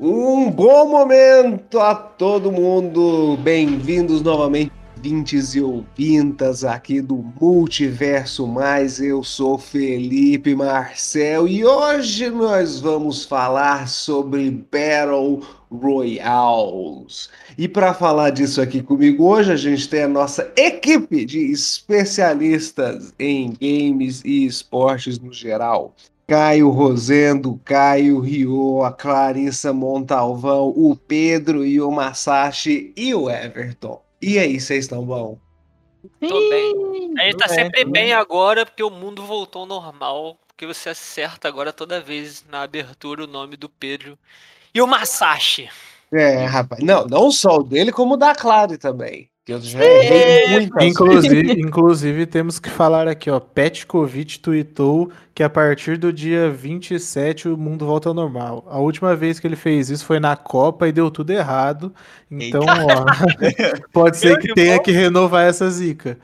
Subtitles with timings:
[0.00, 3.36] Um bom momento a todo mundo.
[3.38, 4.70] Bem-vindos novamente,
[5.02, 9.00] vintes e ouvintas aqui do Multiverso Mais.
[9.00, 17.28] Eu sou Felipe Marcel e hoje nós vamos falar sobre Battle Royales.
[17.58, 23.12] E para falar disso aqui comigo hoje, a gente tem a nossa equipe de especialistas
[23.18, 25.92] em games e esportes no geral.
[26.28, 34.02] Caio Rosendo, Caio Rio, a Clarissa Montalvão, o Pedro e o Masashi e o Everton.
[34.20, 35.38] E aí, vocês estão bom?
[36.20, 37.14] Tô bem.
[37.18, 40.36] A gente tá sempre bem agora porque o mundo voltou ao normal.
[40.46, 44.18] Porque você acerta agora toda vez na abertura o nome do Pedro
[44.74, 45.70] e o Masashi.
[46.12, 46.84] É, rapaz.
[46.84, 49.30] Não, não só o dele, como o da Clary também.
[49.48, 53.40] Que eu já errei muitas Inclusive, inclusive, temos que falar aqui, ó.
[53.40, 58.66] Petkovic tweetou que a partir do dia 27 o mundo volta ao normal.
[58.68, 61.94] A última vez que ele fez isso foi na Copa e deu tudo errado.
[62.30, 63.06] Então, ó,
[63.90, 66.18] pode ser que tenha que renovar essa zica.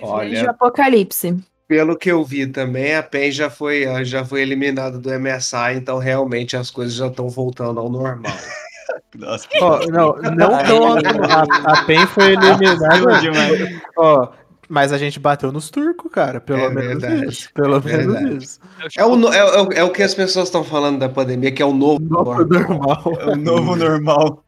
[0.00, 0.48] Olha.
[0.48, 1.36] Apocalipse.
[1.68, 5.98] Pelo que eu vi também, a PEN já foi, já foi eliminada do MSI, então
[5.98, 8.32] realmente as coisas já estão voltando ao normal.
[9.16, 10.94] Nossa, Ó, não, não tão.
[10.96, 13.20] A, a PEN foi eliminada.
[13.20, 13.80] demais.
[13.96, 14.28] Ó,
[14.68, 16.40] mas a gente bateu nos turcos, cara.
[16.40, 17.50] Pelo É menos verdade, isso.
[17.52, 18.36] Pelo menos verdade.
[18.44, 18.60] isso.
[18.96, 21.52] É o, no- é, é o- é o que as pessoas estão falando da pandemia,
[21.52, 23.02] que é o novo Novo normal.
[23.20, 24.44] É o novo normal.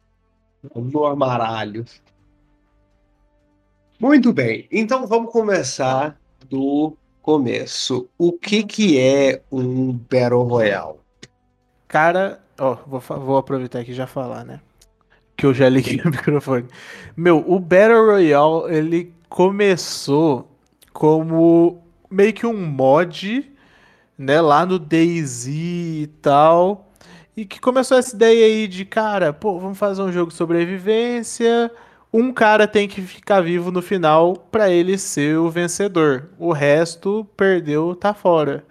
[0.73, 1.85] O Normaralho.
[3.99, 6.17] Muito bem, então vamos começar
[6.49, 8.09] do começo.
[8.17, 10.95] O que que é um Battle Royale?
[11.87, 14.59] Cara, ó, vou, vou aproveitar aqui e já falar, né?
[15.35, 16.65] Que eu já liguei o microfone.
[17.15, 20.51] Meu, o Battle Royale, ele começou
[20.93, 23.51] como meio que um mod,
[24.17, 24.39] né?
[24.41, 26.91] Lá no DayZ e tal.
[27.35, 31.69] E que começou essa ideia aí de, cara, pô, vamos fazer um jogo de sobrevivência.
[32.13, 36.29] Um cara tem que ficar vivo no final pra ele ser o vencedor.
[36.39, 38.63] O resto perdeu, tá fora.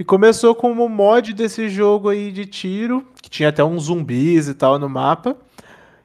[0.00, 4.54] E começou como mod desse jogo aí de tiro, que tinha até uns zumbis e
[4.54, 5.36] tal no mapa.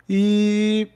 [0.09, 0.89] E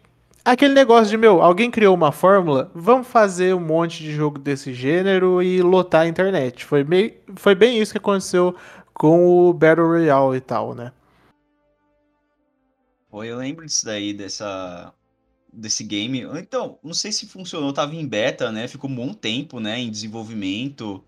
[0.44, 4.74] aquele negócio de, meu, alguém criou uma fórmula, vamos fazer um monte de jogo desse
[4.74, 6.66] gênero e lotar a internet.
[6.66, 8.54] Foi, meio, foi bem isso que aconteceu
[8.94, 10.92] com o Battle Royale e tal, né?
[13.10, 14.94] Pô, eu lembro disso daí, dessa,
[15.54, 16.24] desse game.
[16.38, 18.68] Então, não sei se funcionou, tava em beta, né?
[18.68, 19.80] Ficou um bom tempo, né?
[19.80, 21.02] Em desenvolvimento.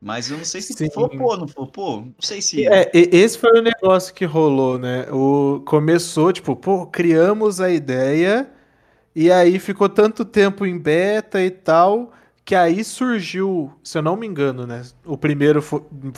[0.00, 0.90] Mas eu não sei se Sim.
[0.90, 2.02] flopou, não flopou?
[2.02, 2.66] Não sei se.
[2.66, 5.06] É, esse foi o negócio que rolou, né?
[5.10, 8.48] O, começou, tipo, pô, criamos a ideia,
[9.14, 12.12] e aí ficou tanto tempo em beta e tal,
[12.44, 14.82] que aí surgiu, se eu não me engano, né?
[15.04, 15.62] O primeiro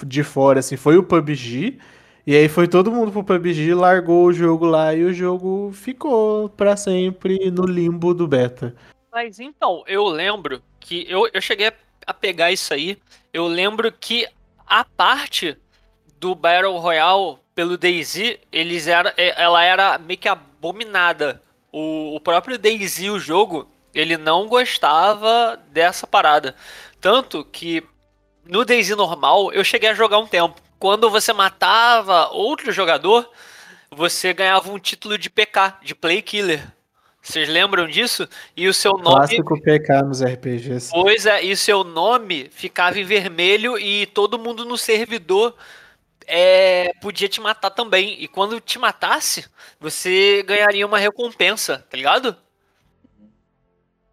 [0.07, 1.79] de fora, assim, foi o PUBG,
[2.27, 6.51] e aí foi todo mundo pro PUBG, largou o jogo lá, e o jogo ficou
[6.51, 8.77] pra sempre no limbo do beta.
[9.11, 11.75] Mas então, eu lembro que eu, eu cheguei a-
[12.11, 12.99] a pegar isso aí.
[13.33, 14.27] Eu lembro que
[14.67, 15.57] a parte
[16.19, 21.43] do Battle Royale pelo DayZ, eles era, é- ela era meio que abominada.
[21.73, 26.55] O, o próprio DayZ, o jogo, ele não gostava dessa parada.
[27.01, 27.83] Tanto que
[28.45, 30.61] no DayZ normal, eu cheguei a jogar um tempo.
[30.79, 33.31] Quando você matava outro jogador,
[33.91, 36.67] você ganhava um título de PK, de Play Killer.
[37.23, 38.29] Vocês lembram disso?
[38.57, 39.17] E o seu nome.
[39.17, 40.91] Clássico PK nos RPGs.
[40.91, 45.55] Pois é, e seu nome ficava em vermelho e todo mundo no servidor
[46.27, 48.17] é, podia te matar também.
[48.23, 49.47] E quando te matasse,
[49.79, 52.37] você ganharia uma recompensa, tá ligado?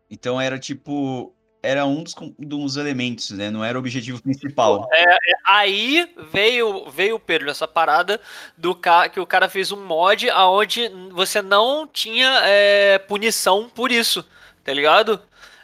[0.09, 1.33] Então era tipo.
[1.61, 3.49] Era um dos, dos elementos, né?
[3.49, 4.87] Não era o objetivo principal.
[5.45, 8.19] Aí veio, veio Pedro, essa parada
[8.57, 8.75] do
[9.11, 14.25] que o cara fez um mod aonde você não tinha é, punição por isso,
[14.63, 15.21] tá ligado?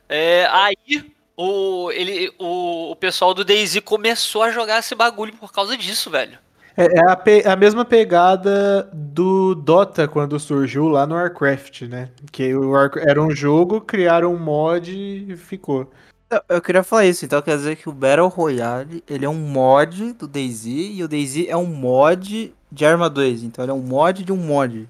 [0.10, 5.52] É, aí o, ele, o, o pessoal do DayZ começou a jogar esse bagulho por
[5.52, 6.38] causa disso, velho.
[6.76, 12.10] É, é a, pe- a mesma pegada do Dota quando surgiu lá no Warcraft, né?
[12.32, 15.92] Que o Warc- era um jogo, criaram um mod e ficou.
[16.30, 19.36] Eu, eu queria falar isso, então quer dizer que o Battle Royale, ele é um
[19.36, 23.76] mod do DayZ e o DayZ é um mod de Arma 2, então ele é
[23.76, 24.90] um mod de um mod.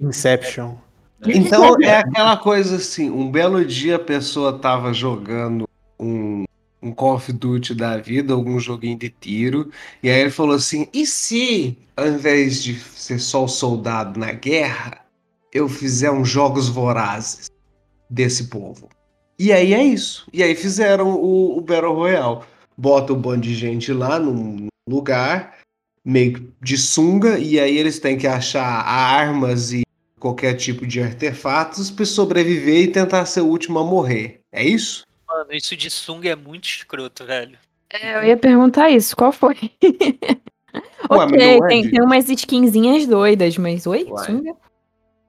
[0.00, 0.74] Inception.
[1.26, 5.66] Então é aquela coisa assim, um belo dia a pessoa tava jogando
[5.98, 6.44] um,
[6.84, 9.70] um Call of Duty da vida, algum joguinho de tiro,
[10.02, 14.32] e aí ele falou assim: e se, ao invés de ser só o soldado na
[14.32, 15.00] guerra,
[15.52, 17.50] eu fizer uns jogos vorazes
[18.10, 18.88] desse povo?
[19.38, 20.28] E aí é isso.
[20.32, 22.40] E aí fizeram o, o Battle Royale.
[22.76, 25.58] Bota um bando de gente lá num lugar,
[26.04, 29.82] meio de sunga, e aí eles têm que achar armas e
[30.18, 34.40] qualquer tipo de artefatos para sobreviver e tentar ser o último a morrer.
[34.52, 35.04] É isso?
[35.44, 37.58] Mano, isso de sunga é muito escroto, velho.
[37.90, 39.54] É, eu ia perguntar isso, qual foi?
[41.10, 44.04] Ué, ok, é tem, de- tem umas skinzinhas doidas, mas oi?
[44.08, 44.26] Uai.
[44.26, 44.54] Sunga?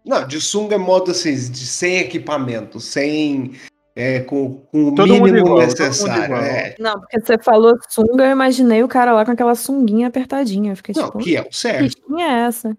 [0.06, 3.54] Não, de sunga é modo assim, de sem equipamento, sem.
[3.98, 6.24] É, com, com o Todo mundo mínimo igual, todo mundo necessário.
[6.26, 6.42] igual.
[6.44, 6.76] é.
[6.80, 10.76] Não, porque você falou sunga, eu imaginei o cara lá com aquela sunguinha apertadinha.
[10.76, 11.86] Fiquei Não, tipo, que é o que certo.
[11.86, 12.78] skinha é essa?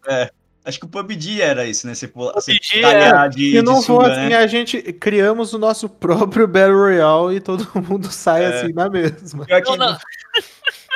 [0.66, 1.94] Acho que o PUBG era isso, né?
[1.94, 4.36] Você, pula, você talhar de, Se não for sunga, assim, né?
[4.36, 8.46] a gente criamos o nosso próprio Battle Royale e todo mundo sai É.
[8.48, 9.46] assim na mesma.
[9.46, 9.70] Pior que.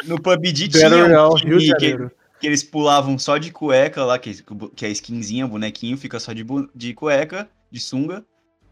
[0.03, 4.03] No, no PUBG Battle tinha um Royale, time que, que eles pulavam só de cueca
[4.05, 4.43] lá, que,
[4.75, 6.45] que é a skinzinha, o bonequinho fica só de,
[6.75, 8.25] de cueca, de sunga.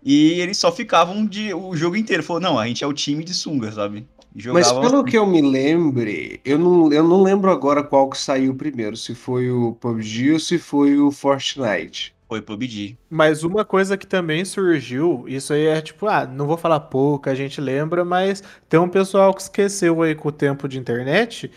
[0.02, 2.22] E eles só ficavam de, o jogo inteiro.
[2.22, 4.08] Falou, não, a gente é o time de sunga, sabe?
[4.52, 8.54] Mas pelo que eu me lembre, eu não, eu não lembro agora qual que saiu
[8.54, 12.14] primeiro, se foi o PUBG ou se foi o Fortnite.
[12.28, 12.96] Foi PUBG.
[13.08, 17.28] Mas uma coisa que também surgiu, isso aí é tipo, ah, não vou falar pouco,
[17.30, 21.50] a gente lembra, mas tem um pessoal que esqueceu aí com o tempo de internet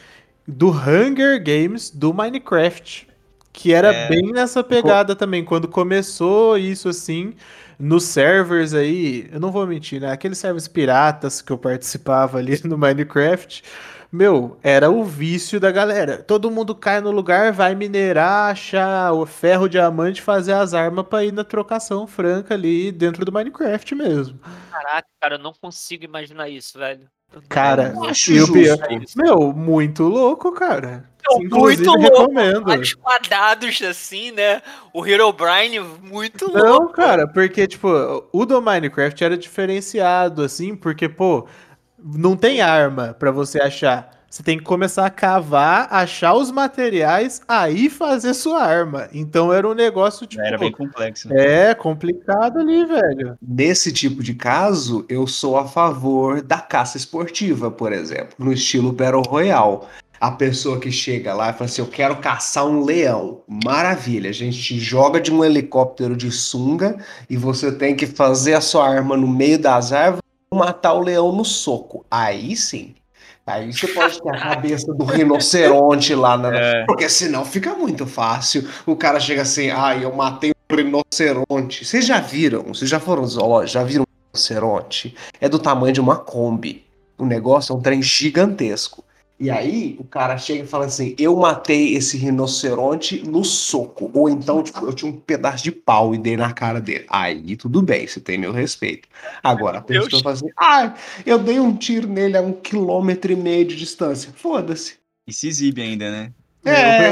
[0.47, 3.07] do Hunger Games do Minecraft,
[3.51, 4.07] que era É.
[4.07, 7.33] bem nessa pegada também, quando começou isso assim,
[7.81, 10.11] nos servers aí, eu não vou mentir, né?
[10.11, 13.63] Aqueles servers piratas que eu participava ali no Minecraft,
[14.11, 16.21] meu, era o vício da galera.
[16.21, 21.23] Todo mundo cai no lugar, vai minerar, achar o ferro, diamante, fazer as armas pra
[21.23, 24.37] ir na trocação franca ali dentro do Minecraft mesmo.
[24.69, 27.09] Caraca, cara, eu não consigo imaginar isso, velho.
[27.47, 27.93] Cara,
[28.27, 28.77] e o pior,
[29.15, 31.09] meu, muito louco, cara.
[31.31, 32.19] Inclusive, muito louco.
[32.21, 32.65] recomendo.
[32.65, 34.61] Vários quadrados assim, né?
[34.93, 36.59] O Herobrine, muito louco.
[36.59, 37.87] Não, cara, porque, tipo,
[38.31, 41.47] o do Minecraft era diferenciado, assim, porque, pô,
[42.03, 44.09] não tem arma pra você achar.
[44.31, 49.09] Você tem que começar a cavar, achar os materiais, aí fazer sua arma.
[49.11, 51.27] Então era um negócio, tipo, Era bem complexo.
[51.27, 51.71] né?
[51.71, 53.37] é complicado ali, velho.
[53.45, 58.93] Nesse tipo de caso, eu sou a favor da caça esportiva, por exemplo, no estilo
[58.93, 59.79] Battle Royale.
[60.21, 63.41] A pessoa que chega lá e fala assim: Eu quero caçar um leão.
[63.65, 66.95] Maravilha, a gente te joga de um helicóptero de sunga
[67.27, 70.21] e você tem que fazer a sua arma no meio das árvores
[70.53, 72.05] e matar o leão no soco.
[72.11, 72.93] Aí sim.
[73.47, 76.55] Aí você pode ter a cabeça do rinoceronte lá na.
[76.55, 76.85] É.
[76.85, 78.69] Porque senão fica muito fácil.
[78.85, 81.83] O cara chega assim, ah, eu matei um rinoceronte.
[81.83, 82.65] Vocês já viram?
[82.65, 83.73] Vocês já foram no zoológico?
[83.73, 85.15] Já viram um rinoceronte?
[85.39, 86.85] É do tamanho de uma Kombi.
[87.17, 89.03] O negócio é um trem gigantesco.
[89.41, 94.11] E aí o cara chega e fala assim: eu matei esse rinoceronte no soco.
[94.13, 97.07] Ou então, tipo, eu tinha um pedaço de pau e dei na cara dele.
[97.09, 99.09] Aí tudo bem, você tem meu respeito.
[99.41, 100.93] Agora a pessoa fala assim: ah,
[101.25, 104.31] eu dei um tiro nele a um quilômetro e meio de distância.
[104.35, 104.99] Foda-se.
[105.25, 106.31] E se exibe ainda, né?
[106.63, 107.07] É.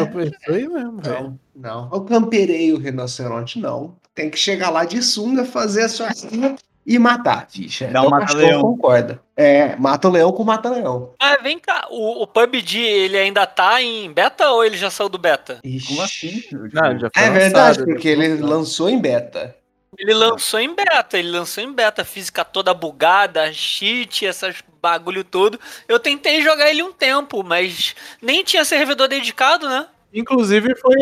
[0.48, 1.24] Aí mesmo, velho.
[1.24, 1.90] Não, não.
[1.92, 3.96] Eu camperei o rinoceronte, não.
[4.14, 6.10] Tem que chegar lá de sunga, fazer a sua
[6.86, 7.88] e matar, ficha.
[7.88, 8.62] Dá um Então, o cachorro mata-leão.
[8.62, 9.22] concorda.
[9.36, 11.14] É, mata o leão com mata-leão.
[11.20, 15.10] Ah, vem cá, o, o PUBG, ele ainda tá em beta ou ele já saiu
[15.10, 15.60] do beta?
[15.88, 16.44] Como assim?
[16.74, 18.50] Não, já foi É verdade, lançado, porque já foi ele lançado.
[18.50, 19.56] lançou em beta.
[19.98, 25.60] Ele lançou em beta, ele lançou em beta, física toda bugada, cheat, essas bagulho todo.
[25.88, 29.88] Eu tentei jogar ele um tempo, mas nem tinha servidor dedicado, né?
[30.14, 30.96] Inclusive, foi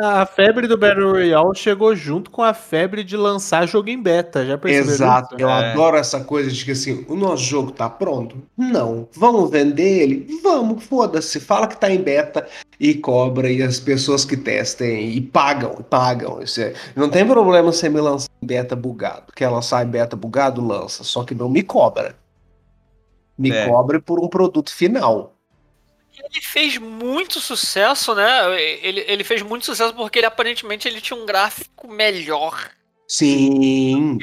[0.00, 4.44] a febre do Battle Royale chegou junto com a febre de lançar jogo em beta,
[4.46, 4.92] já perceberam?
[4.92, 5.34] Exato.
[5.34, 5.42] isso?
[5.44, 5.72] Eu É.
[5.72, 8.36] adoro essa coisa de que assim, o nosso jogo tá pronto?
[8.56, 9.08] Não.
[9.14, 10.40] Vamos vender ele?
[10.42, 11.40] Vamos, foda-se.
[11.40, 12.46] Fala que tá em beta
[12.78, 16.40] e cobra, e as pessoas que testem e pagam, pagam.
[16.42, 19.32] Isso é- Não tem problema você me lançar em beta bugado.
[19.34, 20.64] Quer lançar em beta bugado?
[20.64, 21.02] Lança.
[21.04, 22.14] Só que não me cobra.
[23.38, 23.66] Me É.
[23.68, 25.34] cobre por um produto final.
[26.18, 28.60] Ele fez muito sucesso, né?
[28.60, 32.70] Ele, ele fez muito sucesso porque ele aparentemente ele tinha um gráfico melhor.
[33.06, 34.18] Sim.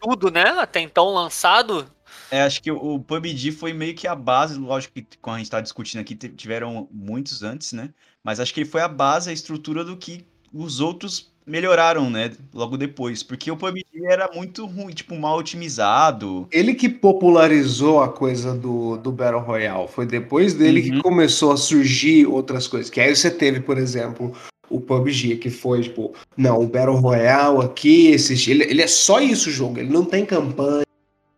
[0.00, 0.44] Tudo, né?
[0.58, 1.90] Até então lançado.
[2.30, 5.50] É, acho que o PUBG foi meio que a base, lógico que quando a gente
[5.50, 7.90] tá discutindo aqui, tiveram muitos antes, né?
[8.22, 12.30] Mas acho que ele foi a base, a estrutura do que os outros melhoraram, né?
[12.54, 13.22] Logo depois.
[13.22, 16.46] Porque o PUBG era muito ruim, tipo, mal otimizado.
[16.50, 19.88] Ele que popularizou a coisa do, do Battle Royale.
[19.88, 21.02] Foi depois dele que Uhum.
[21.02, 22.90] começou a surgir outras coisas.
[22.90, 24.32] Que aí você teve, por exemplo,
[24.68, 29.20] o PUBG, que foi tipo, não, o Battle Royale aqui, esse, ele, ele é só
[29.20, 30.84] isso o jogo, ele não tem campanha,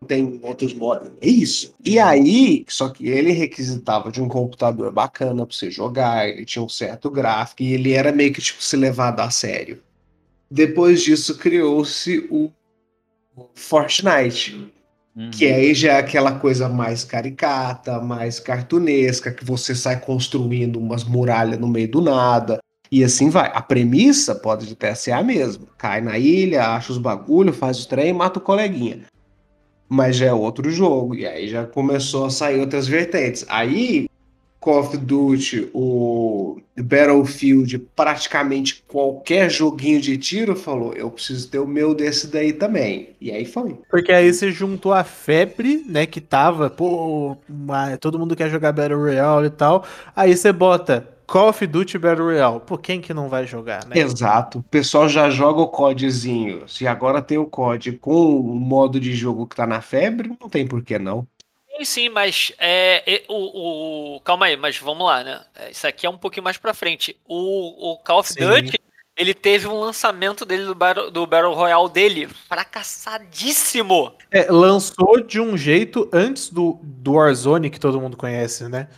[0.01, 1.73] não tem outros modos, é isso.
[1.83, 6.63] E aí, só que ele requisitava de um computador bacana pra você jogar, ele tinha
[6.63, 9.81] um certo gráfico e ele era meio que tipo se levado a sério.
[10.53, 12.51] Depois disso criou-se o
[13.55, 14.71] Fortnite.
[15.17, 15.31] Uhum.
[15.31, 21.05] Que aí já é aquela coisa mais caricata, mais cartunesca, que você sai construindo umas
[21.05, 22.59] muralhas no meio do nada.
[22.91, 23.51] E assim vai.
[23.55, 25.67] A premissa pode até ser a mesma.
[25.79, 29.01] Cai na ilha, acha os bagulho, faz o trem, mata o coleguinha.
[29.89, 31.15] Mas já é outro jogo.
[31.15, 33.47] E aí já começou a sair outras vertentes.
[33.49, 34.07] Aí,
[34.63, 41.67] Call of Duty, o Battlefield, praticamente qualquer joguinho de tiro falou: eu preciso ter o
[41.67, 43.11] meu desse daí também.
[43.21, 43.77] E aí foi.
[43.91, 47.37] Porque aí você juntou a febre, né, que tava, pô,
[48.01, 49.85] todo mundo quer jogar Battle Royale e tal.
[50.15, 52.61] Aí você bota Call of Duty Battle Royale.
[52.61, 53.99] Pô, quem que não vai jogar, né?
[53.99, 54.59] Exato.
[54.59, 56.69] O pessoal já joga o codezinho.
[56.69, 60.49] Se agora tem o COD com o modo de jogo que tá na febre, não
[60.49, 61.27] tem por que não.
[61.83, 65.45] Sim, sim, mas é, é, o, o- Calma aí, mas vamos lá, né?
[65.55, 67.17] É, Isso aqui é um pouquinho mais pra frente.
[67.27, 68.33] O, o Call of.
[68.35, 68.81] Duty,
[69.17, 74.13] ele teve um lançamento dele do Battle, do Battle Royale dele fracassadíssimo.
[74.31, 78.89] É, lançou de um jeito antes do, do Warzone, que todo mundo conhece, né?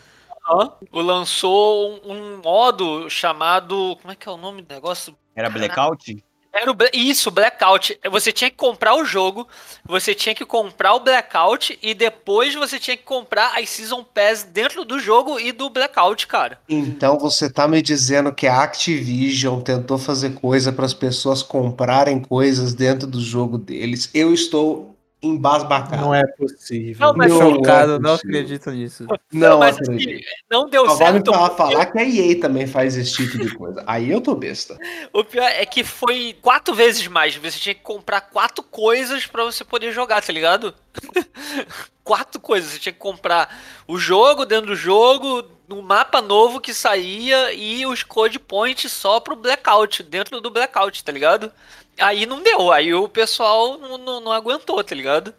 [0.92, 3.96] O lançou um, um modo chamado.
[4.02, 5.16] Como é que é o nome do negócio?
[5.34, 6.22] Era Blackout?
[6.54, 7.98] Era o, isso, Blackout.
[8.10, 9.48] Você tinha que comprar o jogo,
[9.84, 14.44] você tinha que comprar o Blackout e depois você tinha que comprar as Season Pass
[14.44, 16.58] dentro do jogo e do Blackout, cara.
[16.68, 22.20] Então você tá me dizendo que a Activision tentou fazer coisa para as pessoas comprarem
[22.20, 24.08] coisas dentro do jogo deles.
[24.14, 24.93] Eu estou
[25.24, 26.02] embasbacado.
[26.02, 27.08] Não é possível.
[27.08, 29.06] Não, mas Não Chocado, é não acredito nisso.
[29.32, 30.10] Não mas acredito.
[30.10, 31.32] assim, não deu Só vale certo.
[31.56, 33.82] falar, que a EA também faz esse tipo de coisa.
[33.86, 34.78] Aí eu tô besta.
[35.12, 37.36] O pior é que foi quatro vezes mais.
[37.36, 40.74] Você tinha que comprar quatro coisas pra você poder jogar, tá ligado?
[42.04, 42.70] quatro coisas.
[42.70, 43.56] Você tinha que comprar
[43.88, 49.18] o jogo dentro do jogo, no mapa novo que saía e os code points só
[49.18, 51.50] pro Blackout, dentro do Blackout, tá ligado?
[51.98, 55.34] Aí não deu, aí o pessoal não, não, não aguentou, tá ligado?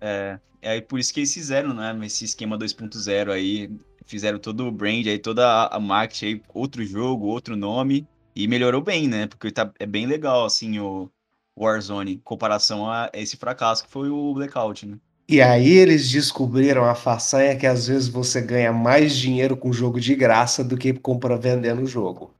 [0.00, 1.96] É, é aí por isso que eles fizeram, né?
[2.04, 3.70] Esse esquema 2.0 aí.
[4.04, 8.06] Fizeram todo o brand aí, toda a, marketing aí, outro jogo, outro nome.
[8.34, 9.26] E melhorou bem, né?
[9.26, 11.08] Porque tá, é bem legal, assim, o
[11.56, 14.96] Warzone, em comparação a esse fracasso que foi o Blackout, né?
[15.28, 20.00] E aí eles descobriram a façanha que às vezes você ganha mais dinheiro com jogo
[20.00, 22.34] de graça do que compra vendendo o jogo.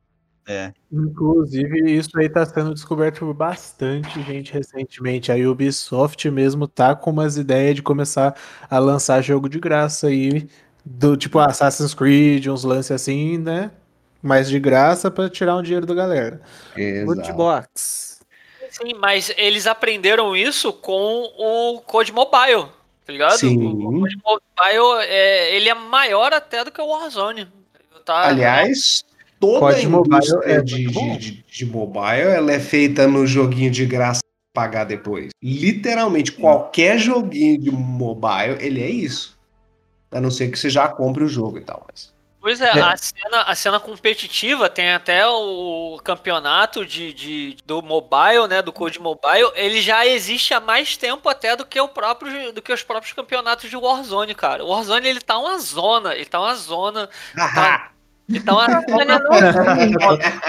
[0.46, 5.30] É, Inclusive, isso aí tá sendo descoberto por bastante gente recentemente.
[5.30, 8.34] A Ubisoft mesmo tá com umas ideias de começar
[8.68, 10.48] a lançar jogo de graça aí,
[10.84, 13.70] do tipo Assassin's Creed, uns lances assim, né?
[14.20, 16.40] Mas de graça pra tirar um dinheiro da galera.
[17.06, 18.20] Loot box.
[18.70, 22.66] Sim, mas eles aprenderam isso com o Code Mobile,
[23.06, 23.38] tá ligado?
[23.38, 23.66] Sim.
[23.66, 27.46] O Code Mobile, é, ele é maior até do que o Warzone.
[28.04, 28.26] Tá?
[28.26, 29.04] Aliás,
[29.42, 33.26] toda COD a Mobile indústria é de, de, de, de mobile ela é feita no
[33.26, 34.20] joguinho de graça
[34.54, 35.30] pra pagar depois.
[35.42, 39.36] Literalmente, qualquer joguinho de mobile, ele é isso.
[40.12, 41.84] A não ser que você já compre o jogo e tal.
[41.90, 42.12] Mas...
[42.40, 42.80] Pois é, É.
[42.82, 48.60] A, cena, a cena competitiva tem até o campeonato de, de- do mobile, né?
[48.62, 52.60] Do Code Mobile, ele já existe há mais tempo até do que o próprio do
[52.62, 54.64] que os próprios campeonatos de Warzone, cara.
[54.64, 57.74] O Warzone ele tá uma zona, ele tá uma zona, Haha!
[57.76, 57.92] ele
[58.40, 59.20] tá uma zona,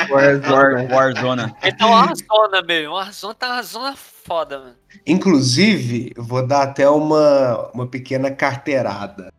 [0.09, 0.87] Warzone.
[0.91, 1.55] Warzone.
[1.61, 2.91] ele tá uma zona mesmo.
[2.91, 4.75] O Warzone tá uma zona foda, mano.
[5.05, 9.31] Inclusive, vou dar até uma, uma pequena carteirada.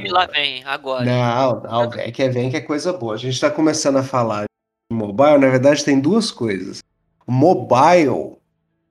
[0.00, 0.32] E lá Agora.
[0.32, 1.04] vem, agora.
[1.04, 3.14] Não, não, vem que é vem que é coisa boa.
[3.14, 4.44] A gente está começando a falar
[4.90, 6.82] de mobile, na verdade tem duas coisas.
[7.26, 8.36] Mobile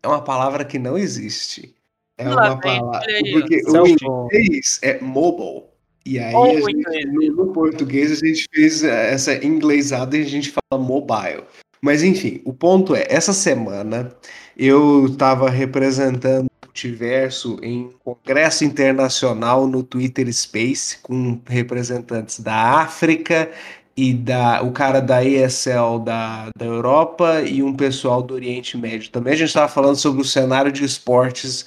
[0.01, 1.75] é uma palavra que não existe.
[2.17, 3.07] É Lá uma vem, palavra.
[3.33, 5.65] Porque o inglês é mobile.
[6.05, 10.21] E aí, Ou a o gente, no, português, a gente fez eh, essa inglesada e
[10.21, 11.43] a gente fala mobile.
[11.81, 14.15] Mas enfim, o ponto é, essa semana
[14.57, 22.55] eu estava representando o multiverso em um congresso internacional no Twitter Space com representantes da
[22.81, 23.51] África
[23.97, 29.09] e da o cara da ESL da, da Europa e um pessoal do Oriente Médio.
[29.09, 31.65] Também a gente estava falando sobre o cenário de esportes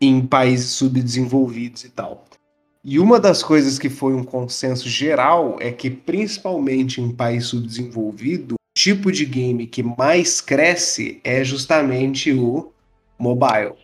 [0.00, 2.24] em países subdesenvolvidos e tal.
[2.82, 8.54] E uma das coisas que foi um consenso geral é que, principalmente em país subdesenvolvido,
[8.54, 12.72] o tipo de game que mais cresce é justamente o
[13.18, 13.74] mobile.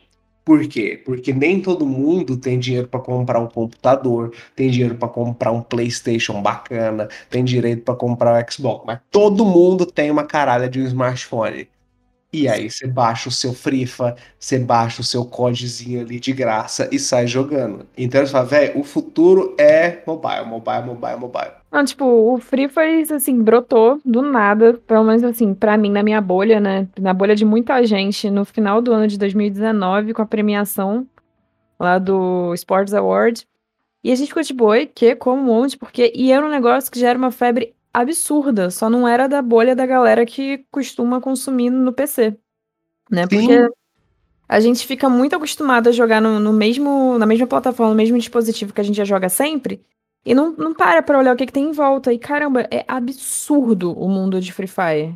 [0.42, 1.02] Por quê?
[1.04, 5.60] Porque nem todo mundo tem dinheiro para comprar um computador, tem dinheiro para comprar um
[5.60, 10.80] PlayStation bacana, tem direito para comprar um Xbox, mas todo mundo tem uma caralha de
[10.80, 11.68] um smartphone.
[12.32, 16.88] E aí você baixa o seu Frifa, você baixa o seu codezinho ali de graça
[16.92, 17.86] e sai jogando.
[17.96, 21.52] Então você fala, velho, o futuro é mobile, mobile, mobile, mobile.
[21.70, 26.02] Não, tipo, o Free foi, assim, brotou do nada, pelo menos assim, pra mim, na
[26.02, 26.88] minha bolha, né?
[26.98, 31.06] Na bolha de muita gente, no final do ano de 2019, com a premiação
[31.78, 33.46] lá do Sports Award.
[34.02, 35.14] E a gente ficou tipo, oi, que?
[35.16, 35.76] Como monte?
[35.76, 36.12] Porque...
[36.14, 39.74] E era um negócio que já era uma febre absurda, só não era da bolha
[39.74, 42.36] da galera que costuma consumir no PC.
[43.10, 43.26] Né?
[43.26, 43.68] Porque
[44.48, 48.18] a gente fica muito acostumado a jogar no, no mesmo, na mesma plataforma, no mesmo
[48.18, 49.80] dispositivo que a gente já joga sempre,
[50.24, 52.12] e não, não para pra olhar o que, que tem em volta.
[52.12, 55.14] E caramba, é absurdo o mundo de Free Fire.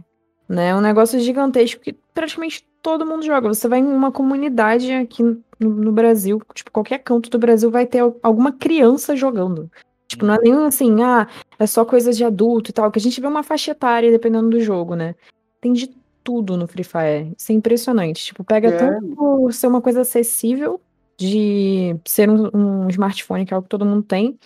[0.48, 0.68] Né?
[0.68, 3.48] É um negócio gigantesco que praticamente todo mundo joga.
[3.48, 7.86] Você vai em uma comunidade aqui no, no Brasil, tipo, qualquer canto do Brasil vai
[7.86, 9.70] ter al- alguma criança jogando.
[10.10, 13.00] Tipo, não é nem assim, ah, é só coisa de adulto e tal, que a
[13.00, 15.14] gente vê uma faixa etária dependendo do jogo, né?
[15.60, 15.88] Tem de
[16.24, 17.32] tudo no Free Fire.
[17.38, 18.24] Isso é impressionante.
[18.24, 18.76] Tipo, pega É.
[18.76, 20.80] tanto por ser uma coisa acessível,
[21.16, 24.36] de ser um, um smartphone, que é algo que todo mundo tem,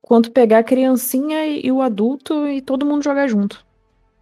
[0.00, 3.62] quanto pegar a criancinha e, e o adulto e todo mundo jogar junto.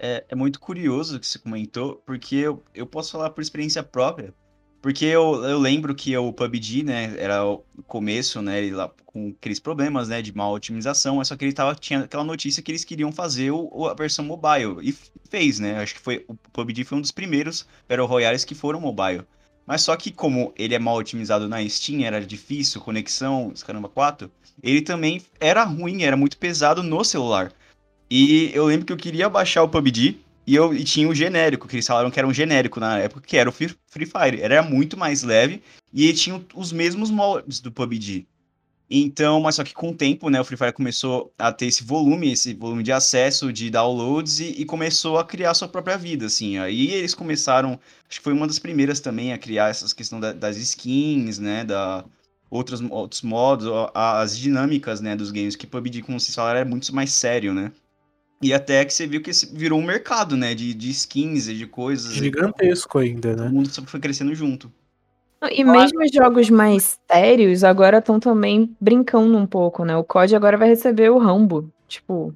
[0.00, 3.84] É, é muito curioso o que você comentou, porque eu, eu posso falar por experiência
[3.84, 4.34] própria.
[4.82, 9.60] Porque eu, eu lembro que o PUBG, né, era o começo, né, lá com aqueles
[9.60, 13.12] problemas, né, de mal otimização, só que ele tava, tinha aquela notícia que eles queriam
[13.12, 14.92] fazer o, a versão mobile, e
[15.30, 18.80] fez, né, acho que foi, o PUBG foi um dos primeiros Battle Royales que foram
[18.80, 19.22] mobile.
[19.64, 24.28] Mas só que como ele é mal otimizado na Steam, era difícil, conexão, caramba, 4,
[24.60, 27.52] ele também era ruim, era muito pesado no celular.
[28.10, 31.68] E eu lembro que eu queria baixar o PUBG e eu e tinha o genérico,
[31.68, 34.40] que eles falaram que era um genérico na época, que era o Free Fire.
[34.40, 38.26] Era muito mais leve e tinha os mesmos moldes do PUBG.
[38.90, 41.82] Então, mas só que com o tempo, né, o Free Fire começou a ter esse
[41.82, 46.26] volume, esse volume de acesso, de downloads e, e começou a criar sua própria vida,
[46.26, 46.58] assim.
[46.58, 50.32] Aí eles começaram, acho que foi uma das primeiras também a criar essas questão da-
[50.34, 52.04] das skins, né, da
[52.50, 56.94] outros, outros modos, as dinâmicas, né, dos games, que PUBG, como vocês falaram, é muito
[56.94, 57.72] mais sério, né?
[58.42, 61.66] E até que você viu que virou um mercado, né, de, de skins e de
[61.66, 62.12] coisas.
[62.12, 63.48] Gigantesco ainda, Todo né?
[63.50, 64.70] mundo só foi crescendo junto.
[65.50, 69.96] E mesmo os jogos mais sérios agora estão também brincando um pouco, né?
[69.96, 71.68] O COD agora vai receber o Rambo.
[71.88, 72.32] Tipo,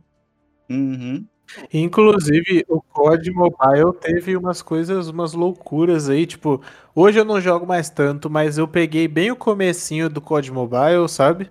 [0.69, 1.25] Uhum.
[1.73, 6.61] Inclusive, o COD Mobile teve umas coisas, umas loucuras aí, tipo,
[6.95, 11.09] hoje eu não jogo mais tanto, mas eu peguei bem o comecinho do COD Mobile,
[11.09, 11.49] sabe?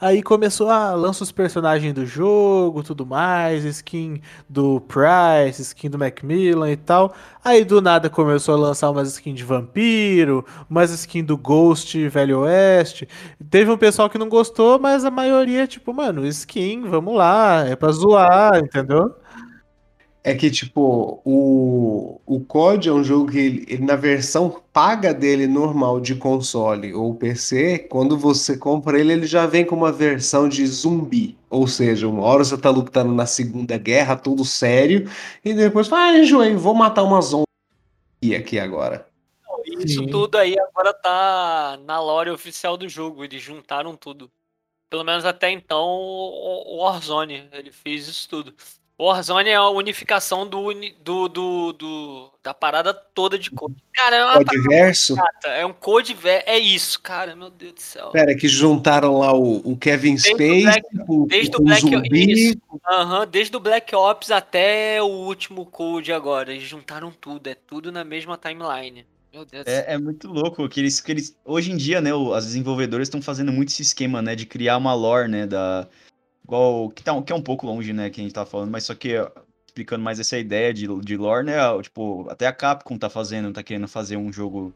[0.00, 5.98] Aí começou a lança os personagens do jogo, tudo mais, skin do Price, skin do
[5.98, 7.14] Macmillan e tal.
[7.44, 12.40] Aí do nada começou a lançar umas skins de vampiro, umas skins do Ghost Velho
[12.40, 13.06] Oeste.
[13.50, 17.76] Teve um pessoal que não gostou, mas a maioria, tipo, mano, skin, vamos lá, é
[17.76, 19.14] pra zoar, entendeu?
[20.22, 25.14] É que, tipo, o, o COD é um jogo que ele, ele, na versão paga
[25.14, 29.90] dele normal de console ou PC, quando você compra ele, ele já vem com uma
[29.90, 31.38] versão de zumbi.
[31.48, 35.10] Ou seja, uma hora você tá lutando na Segunda Guerra, tudo sério,
[35.42, 37.46] e depois fala, ah, enjoei, vou matar uma zombi
[38.36, 39.08] aqui agora.
[39.78, 40.06] Isso Sim.
[40.08, 43.24] tudo aí agora tá na lore oficial do jogo.
[43.24, 44.30] Eles juntaram tudo.
[44.88, 48.54] Pelo menos até então o o Warzone ele fez isso tudo.
[49.00, 53.74] O Warzone é a unificação do, uni- do, do, do- da parada toda de code.
[53.94, 54.44] Cara, é uma
[55.46, 56.42] é um code velho.
[56.46, 58.10] É isso, cara, meu Deus do céu.
[58.10, 61.64] Pera, que juntaram lá o, o Kevin Desde o Space Black- com, desde com o
[61.64, 62.60] Black- zumbi.
[63.30, 66.52] desde o Black Ops até o último code agora.
[66.52, 69.06] Eles juntaram tudo, é tudo na mesma timeline.
[69.32, 69.84] Meu Deus do céu.
[69.86, 71.34] É, é muito louco que eles, que eles.
[71.42, 74.76] Hoje em dia, né, o- as desenvolvedoras estão fazendo muito esse esquema, né, de criar
[74.76, 75.88] uma lore, né, da.
[76.50, 76.90] Igual.
[76.90, 78.94] Que, tá, que é um pouco longe, né, que a gente tá falando, mas só
[78.94, 79.14] que
[79.66, 83.62] explicando mais essa ideia de, de lore, né, tipo, até a Capcom tá fazendo, tá
[83.62, 84.74] querendo fazer um jogo.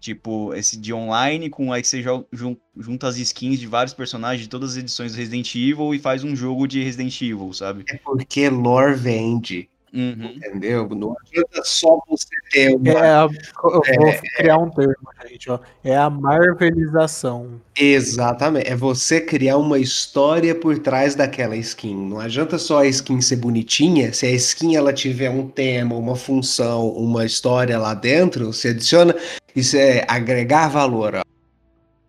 [0.00, 4.40] Tipo, esse de online, com aí você jo- jun- junta as skins de vários personagens
[4.40, 7.84] de todas as edições do Resident Evil e faz um jogo de Resident Evil, sabe?
[7.86, 10.34] É porque lore vende, Uhum.
[10.36, 10.88] entendeu?
[10.90, 13.28] Não adianta só você ter uma É a,
[13.64, 14.94] eu vou criar um termo,
[15.28, 15.58] gente, ó.
[15.82, 17.60] É a marvelização.
[17.76, 18.68] Exatamente.
[18.68, 22.08] É você criar uma história por trás daquela skin.
[22.08, 24.12] Não adianta só a skin ser bonitinha.
[24.12, 29.14] Se a skin ela tiver um tema, uma função, uma história lá dentro, você adiciona.
[29.56, 31.16] Isso é agregar valor.
[31.16, 31.29] ó.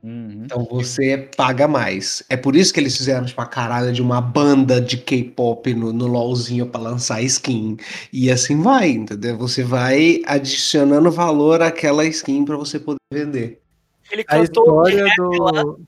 [0.04, 0.44] Uhum.
[0.46, 2.24] Então você paga mais.
[2.28, 5.94] É por isso que eles fizeram tipo a caralho de uma banda de K-pop no,
[5.94, 7.78] no LOLzinho pra lançar skin.
[8.12, 9.38] E assim vai, entendeu?
[9.38, 13.62] Você vai adicionando valor àquela skin pra você poder vender.
[14.08, 15.82] Aquele A cantor de história rap lá, do.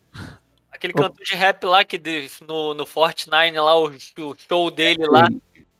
[0.71, 5.05] aquele cantor de rap lá que de- no, no Fortnite lá, o, o show dele
[5.07, 5.27] lá.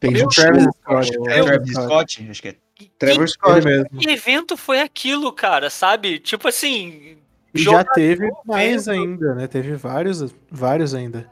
[0.01, 1.11] Meu um Travis show, Scott.
[1.23, 2.55] Travis Scott, acho que é.
[2.99, 3.65] Trevor Ele Scott.
[3.65, 3.89] mesmo.
[3.99, 6.19] que evento foi aquilo, cara, sabe?
[6.19, 7.15] Tipo assim.
[7.53, 9.47] E já teve mais ainda, né?
[9.47, 11.29] Teve vários, vários ainda.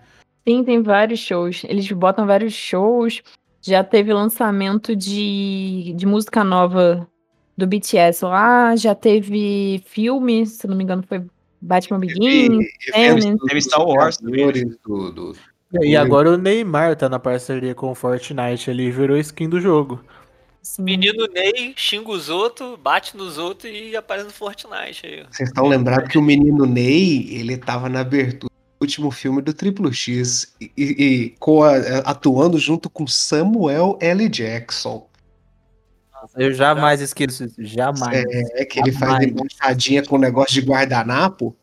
[0.48, 1.64] sim, tem vários shows.
[1.66, 3.22] Eles botam vários shows.
[3.62, 7.08] Já teve lançamento de, de música nova
[7.58, 8.76] do BTS lá.
[8.76, 11.24] Já teve filme, se não me engano, foi
[11.62, 14.52] Batman Begins, Teve Star Wars também, né?
[14.52, 15.36] criadores do- do-
[15.84, 19.60] E agora o Neymar tá na parceria com o Fortnite ali e virou skin do
[19.62, 20.04] jogo.
[20.62, 20.82] Assim.
[20.84, 25.26] Menino Ney xinga os outros, bate nos outros e aparece no Fortnite aí.
[25.32, 29.54] Vocês estão lembrados que o menino Ney, ele tava na abertura do último filme do
[29.54, 31.36] Triplo X e, e- e
[32.06, 34.28] atuando junto com Samuel L.
[34.30, 35.08] Jackson.
[36.38, 37.56] Eu jamais esqueço isso.
[37.64, 38.24] Jamais.
[38.54, 41.56] É que ele faz embaixadinha com negócio de guardanapo.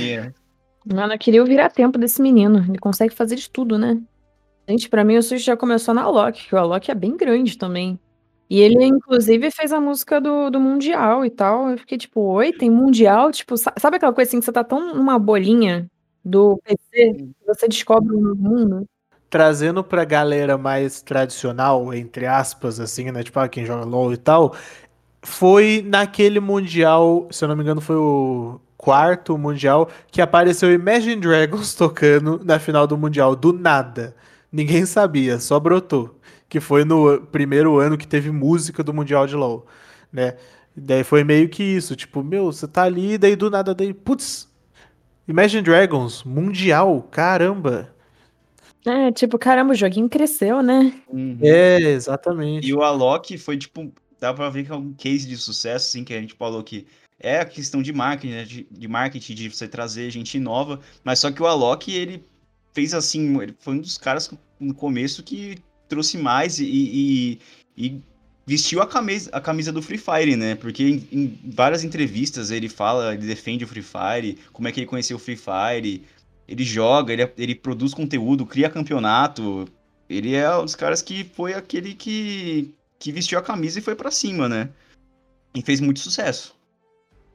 [0.00, 0.30] É.
[0.84, 2.64] Mano, eu queria virar tempo desse menino.
[2.68, 3.98] Ele consegue fazer de tudo, né?
[4.68, 7.58] Gente, pra mim o susto já começou na Alok, que o Alok é bem grande
[7.58, 7.98] também.
[8.48, 11.70] E ele, inclusive, fez a música do, do Mundial e tal.
[11.70, 13.32] Eu fiquei tipo, oi, tem Mundial?
[13.32, 15.86] Tipo, sa- sabe aquela coisa assim que você tá tão numa bolinha
[16.24, 18.86] do PC que você descobre um novo mundo?
[19.30, 23.22] Trazendo pra galera mais tradicional, entre aspas, assim, né?
[23.22, 24.54] Tipo, ah, quem joga LOL e tal.
[25.22, 31.16] Foi naquele Mundial, se eu não me engano, foi o quarto Mundial, que apareceu Imagine
[31.16, 34.14] Dragons tocando na final do Mundial, do nada.
[34.52, 36.20] Ninguém sabia, só brotou.
[36.48, 39.66] Que foi no primeiro ano que teve música do Mundial de LoL,
[40.12, 40.36] né?
[40.76, 44.50] Daí foi meio que isso, tipo, meu, você tá ali, daí do nada, daí, putz,
[45.26, 47.94] Imagine Dragons, Mundial, caramba.
[48.84, 50.92] É, tipo, caramba, o joguinho cresceu, né?
[51.08, 51.38] Uhum.
[51.40, 52.66] É, exatamente.
[52.66, 56.04] E o Alok foi, tipo, dá pra ver que é um case de sucesso, assim,
[56.04, 56.86] que a gente falou que
[57.20, 61.20] é a questão de marketing, né, de, de marketing, de você trazer gente nova, mas
[61.20, 62.24] só que o Alok, ele
[62.72, 65.58] fez assim, ele foi um dos caras no começo que
[65.88, 67.38] trouxe mais e, e,
[67.76, 68.02] e
[68.46, 72.68] vestiu a camisa, a camisa do Free Fire, né, porque em, em várias entrevistas ele
[72.68, 76.02] fala, ele defende o Free Fire, como é que ele conheceu o Free Fire,
[76.48, 79.66] ele joga, ele, ele produz conteúdo, cria campeonato,
[80.08, 83.94] ele é um dos caras que foi aquele que, que vestiu a camisa e foi
[83.94, 84.68] pra cima, né?
[85.54, 86.54] E fez muito sucesso.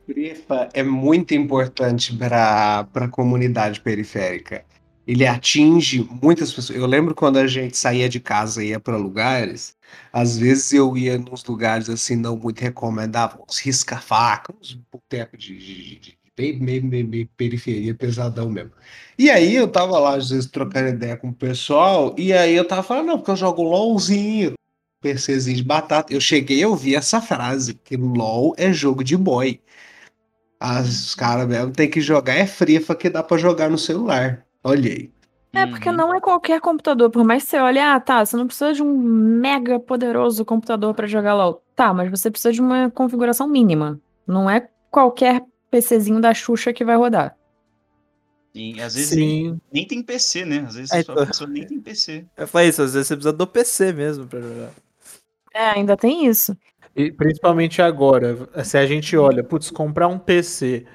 [0.05, 4.63] Frifa é muito importante para a comunidade periférica.
[5.07, 6.77] Ele atinge muitas pessoas.
[6.77, 9.75] Eu lembro quando a gente saía de casa e ia para lugares,
[10.11, 15.57] às vezes eu ia nos lugares assim não muito recomendáveis, uns risca-faca, uns botecos de,
[15.57, 18.71] de, de, bem, meio, periferia, pesadão mesmo.
[19.17, 22.67] E aí eu tava lá, às vezes, trocando ideia com o pessoal, e aí eu
[22.67, 24.53] tava falando, não, porque eu jogo LOLzinho,
[25.01, 26.13] PCzinho de batata.
[26.13, 29.59] Eu cheguei a ouvir essa frase, que LOL é jogo de boy.
[30.59, 34.46] As caras mesmo tem que jogar é frifa que dá pra jogar no celular.
[34.69, 35.11] Olhei.
[35.53, 37.09] É, porque não é qualquer computador.
[37.09, 40.93] Por mais que você olhe, ah, tá, você não precisa de um mega poderoso computador
[40.93, 41.63] pra jogar LOL.
[41.75, 43.99] Tá, mas você precisa de uma configuração mínima.
[44.25, 47.35] Não é qualquer PCzinho da Xuxa que vai rodar.
[48.53, 49.61] E às vezes nem, Sim.
[49.71, 50.65] nem tem PC, né?
[50.67, 51.15] Às vezes É, a então.
[51.15, 52.25] pessoa nem tem PC.
[52.35, 54.71] Eu falei isso, às vezes você precisa do PC mesmo pra jogar.
[55.53, 56.55] É, ainda tem isso.
[56.95, 60.85] E principalmente agora, se a gente olha, putz, comprar um PC.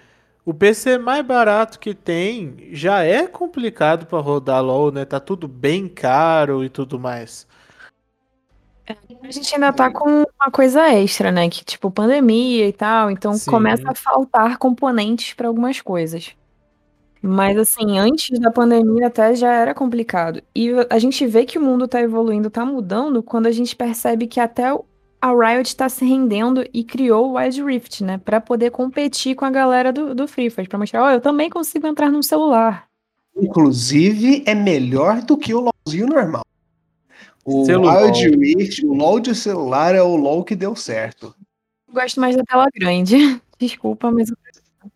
[0.45, 5.05] O PC mais barato que tem já é complicado pra rodar LoL, né?
[5.05, 7.47] Tá tudo bem caro e tudo mais.
[9.23, 11.49] A gente ainda tá com uma coisa extra, né?
[11.49, 13.11] Que, tipo, pandemia e tal.
[13.11, 13.51] Então Sim.
[13.51, 16.35] começa a faltar componentes pra algumas coisas.
[17.23, 20.43] Mas, assim, antes da pandemia até já era complicado.
[20.57, 24.27] E a gente vê que o mundo tá evoluindo, tá mudando, quando a gente percebe
[24.27, 24.77] que até
[25.23, 28.19] a Riot tá se rendendo e criou o Wild Rift, né?
[28.19, 30.69] Pra poder competir com a galera do, do Free Fire.
[30.69, 32.89] Pra mostrar, ó, eu também consigo entrar num celular.
[33.37, 36.43] Inclusive, é melhor do que o LOLzinho normal.
[37.45, 38.03] O Celular.
[38.03, 41.35] Wild Rift, o LOL de celular é o LOL que deu certo.
[41.93, 43.17] Gosto mais da tela grande.
[43.59, 44.29] Desculpa, mas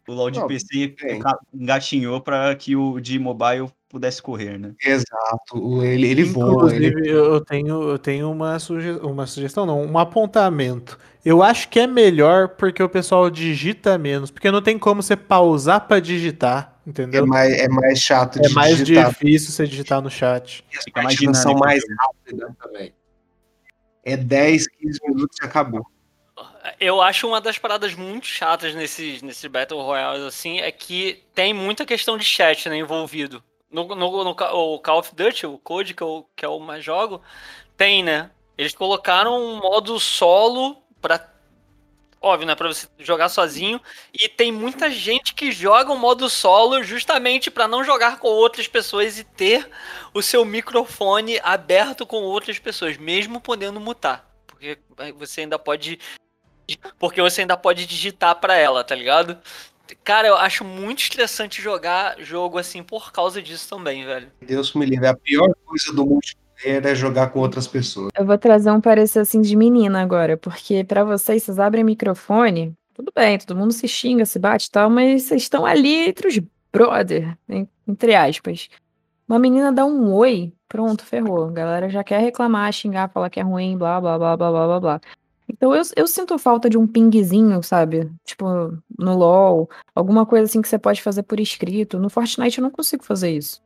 [0.08, 0.96] O LoL de Não, PC
[1.54, 4.74] engatinhou pra que o de mobile pudesse correr, né?
[4.84, 5.82] Exato.
[5.84, 6.72] Ele, ele voa.
[6.74, 6.88] Ele...
[6.88, 10.98] Inclusive, eu eu tenho, eu tenho uma, suge uma sugestão, não, um apontamento.
[11.24, 15.16] Eu acho que é melhor porque o pessoal digita menos, porque não tem como você
[15.16, 17.26] pausar pra digitar, É entendeu?
[17.26, 19.08] mais, é mais chato É de mais digitar.
[19.10, 20.64] difícil você digitar no chat.
[20.72, 21.78] E as Fica mais são também.
[21.98, 22.94] rápidas também.
[24.04, 25.84] É 10, 15 minutos e acabou.
[26.78, 31.52] Eu acho uma das paradas muito chatas nesses, nesses Battle Royales, assim, é que tem
[31.54, 33.42] muita questão de chat, né, envolvido.
[33.76, 36.84] No, no, no Ca- o Call of Duty, o Code, que eu, que eu mais
[36.84, 37.22] jogo,
[37.76, 38.30] tem, né?
[38.56, 41.28] Eles colocaram um modo solo pra.
[42.20, 42.54] Óbvio, né?
[42.54, 43.80] Pra você jogar sozinho.
[44.12, 48.66] E tem muita gente que joga o modo solo justamente pra não jogar com outras
[48.66, 49.70] pessoas e ter
[50.14, 54.26] o seu microfone aberto com outras pessoas, mesmo podendo mutar.
[54.46, 55.98] Porque aí você ainda pode
[56.98, 59.38] porque você ainda pode digitar pra ela, tá ligado?
[60.04, 64.28] Cara, eu acho muito estressante jogar jogo assim por causa disso também, velho.
[64.40, 65.06] Deus me livre.
[65.06, 68.10] A pior coisa do multiplayer é jogar com outras pessoas.
[68.16, 72.74] Eu vou trazer um parecer assim de menina agora, porque pra vocês, vocês abrem microfone,
[72.94, 76.28] tudo bem, todo mundo se xinga, se bate e tal, mas vocês estão ali entre
[76.28, 76.40] os
[76.72, 78.68] brother, en- entre aspas.
[79.28, 81.48] Uma menina dá um oi, pronto, ferrou.
[81.48, 84.66] A galera já quer reclamar, xingar, falar que é ruim, blá, blá, blá, blá, blá,
[84.66, 85.00] blá, blá.
[85.48, 88.10] Então eu, eu sinto falta de um pingzinho, sabe?
[88.24, 88.46] Tipo,
[88.98, 91.98] no LoL, alguma coisa assim que você pode fazer por escrito.
[91.98, 93.64] No Fortnite eu não consigo fazer isso.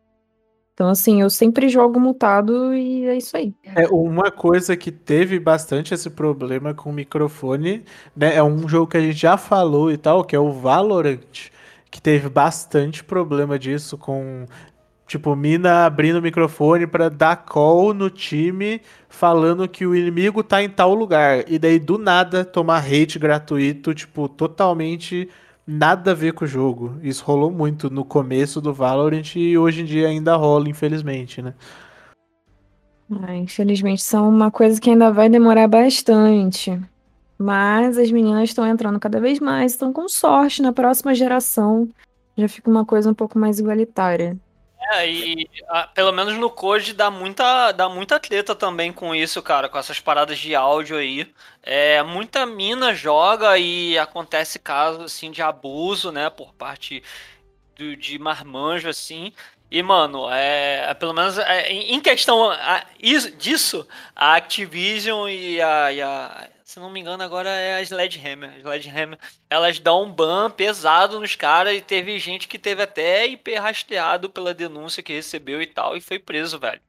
[0.81, 3.55] Então, assim, eu sempre jogo mutado e é isso aí.
[3.77, 7.85] É, uma coisa que teve bastante esse problema com o microfone,
[8.17, 8.35] né?
[8.35, 11.51] É um jogo que a gente já falou e tal, que é o Valorant,
[11.91, 14.47] que teve bastante problema disso com,
[15.11, 20.63] tipo, mina abrindo o microfone pra dar call no time, falando que o inimigo tá
[20.63, 21.51] em tal lugar.
[21.51, 25.29] E daí, do nada, tomar hate gratuito, tipo, totalmente
[25.67, 26.97] nada a ver com o jogo.
[27.03, 31.55] Isso rolou muito no começo do Valorant e hoje em dia ainda rola, infelizmente, né?
[33.11, 36.81] Ah, infelizmente, são uma coisa que ainda vai demorar bastante.
[37.37, 41.89] Mas as meninas estão entrando cada vez mais, estão com sorte na próxima geração.
[42.37, 44.39] Já fica uma coisa um pouco mais igualitária.
[44.83, 49.43] É, e ah, pelo menos no Code dá muita, dá muita treta também com isso,
[49.43, 51.33] cara, com essas paradas de áudio aí.
[51.63, 57.03] É, muita mina joga e acontece casos assim de abuso, né, por parte
[57.77, 59.33] do, de marmanjo, assim.
[59.71, 65.61] E, mano, é, pelo menos é, em em questão a- isso- disso, a Activision e
[65.63, 68.49] a, e a- Se não me engano, agora é a Sledgehammer.
[68.51, 69.19] A Sledgehammer,
[69.51, 74.31] elas dão um ban pesado nos caras e teve gente que teve até IP rastreado
[74.31, 76.81] pela denúncia que recebeu e tal e foi preso, velho.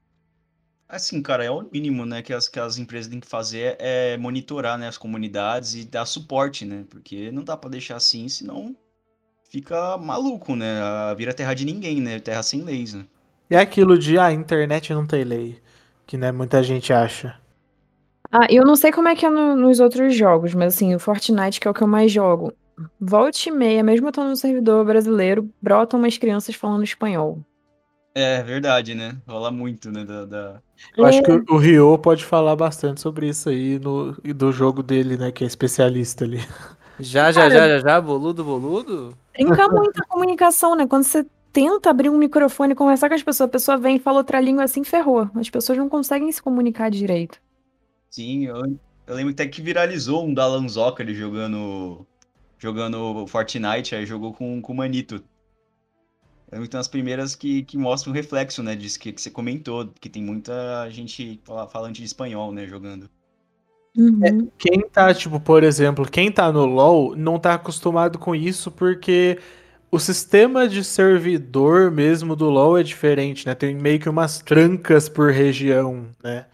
[0.87, 4.15] Assim, cara, é o mínimo, né, que as, que as empresas têm que fazer é
[4.17, 6.85] monitorar, né, as comunidades e dar suporte, né?
[6.87, 8.77] Porque não dá pra deixar assim, senão
[9.49, 10.79] fica maluco, né?
[11.17, 12.19] Vira terra de ninguém, né?
[12.19, 13.07] Terra sem leis, né?
[13.49, 15.59] E é aquilo de, ah, a internet não tem lei,
[16.05, 17.40] que né, muita gente acha.
[18.31, 20.99] Ah, eu não sei como é que é no- nos outros jogos, mas assim, o
[20.99, 22.53] Fortnite, que é o que eu mais jogo,
[22.99, 27.39] volte e meia, mesmo eu estando no servidor brasileiro, brotam umas crianças falando espanhol.
[28.15, 29.17] É verdade, né?
[29.27, 30.03] Rola muito, né?
[30.03, 30.61] Da, da-
[30.97, 34.51] Eu acho que o, o Ryo pode falar bastante sobre isso aí no, e do
[34.51, 36.39] jogo dele, né, que é especialista ali.
[36.99, 39.17] Já, já, já, já, já, boludo, boludo.
[39.33, 40.85] Trinca muito a comunicação, né?
[40.85, 43.99] Quando você tenta abrir um microfone e conversar com as pessoas, a pessoa vem e
[43.99, 45.29] fala outra língua assim, ferrou.
[45.35, 47.39] As pessoas não conseguem se comunicar direito.
[48.11, 52.05] Sim, eu, eu lembro até que viralizou um da Lanzoca ele jogando
[52.59, 55.23] jogando Fortnite, aí jogou com, com o Manito.
[56.51, 59.87] É uma das primeiras que, que mostra o reflexo, né, disso que, que você comentou,
[59.99, 63.09] que tem muita gente fala- falante de espanhol, né, jogando.
[63.97, 64.49] Uhum.
[64.57, 69.39] Quem tá, tipo, por exemplo, quem tá no LoL não tá acostumado com isso porque
[69.89, 73.55] o sistema de servidor mesmo do LoL é diferente, né?
[73.55, 76.45] Tem meio que umas trancas por região, né?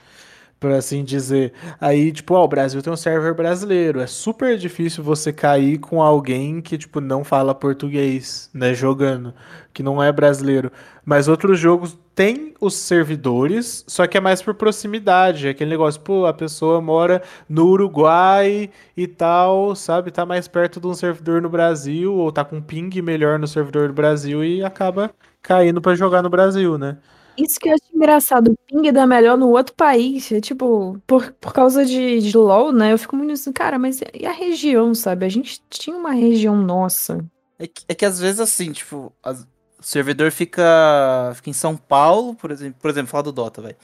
[0.59, 1.53] Por assim dizer.
[1.79, 3.99] Aí, tipo, ó, o Brasil tem um server brasileiro.
[3.99, 8.73] É super difícil você cair com alguém que, tipo, não fala português, né?
[8.73, 9.33] Jogando,
[9.71, 10.71] que não é brasileiro.
[11.05, 15.47] Mas outros jogos têm os servidores, só que é mais por proximidade.
[15.47, 20.09] É aquele negócio, pô, a pessoa mora no Uruguai e tal, sabe?
[20.09, 23.47] Tá mais perto de um servidor no Brasil, ou tá com um ping melhor no
[23.47, 25.11] servidor do Brasil e acaba
[25.43, 26.97] caindo pra jogar no Brasil, né?
[27.37, 30.31] Isso que eu acho engraçado, o ping dá melhor no outro país.
[30.31, 32.93] É tipo, por, por causa de, de LoL, né?
[32.93, 35.25] Eu fico muito assim, cara, mas e a região, sabe?
[35.25, 37.23] A gente tinha uma região nossa.
[37.59, 39.43] É que, é que às vezes assim, tipo, as-
[39.79, 43.75] o servidor fica, fica em São Paulo, por exemplo, por exemplo, falar do Dota, vai.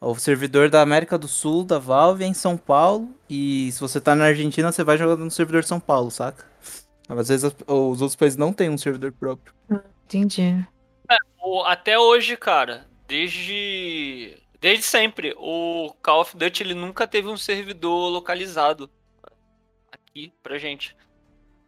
[0.00, 4.00] O servidor da América do Sul, da Valve, é em São Paulo, e se você
[4.00, 6.44] tá na Argentina, você vai jogando no servidor de São Paulo, saca?
[7.08, 9.52] Às vezes as- os outros países não têm um servidor próprio.
[10.06, 10.66] Entendi.
[11.42, 17.36] O- até hoje, cara, desde desde sempre, o Call of Duty ele nunca teve um
[17.36, 18.90] servidor localizado
[19.92, 20.96] aqui pra gente.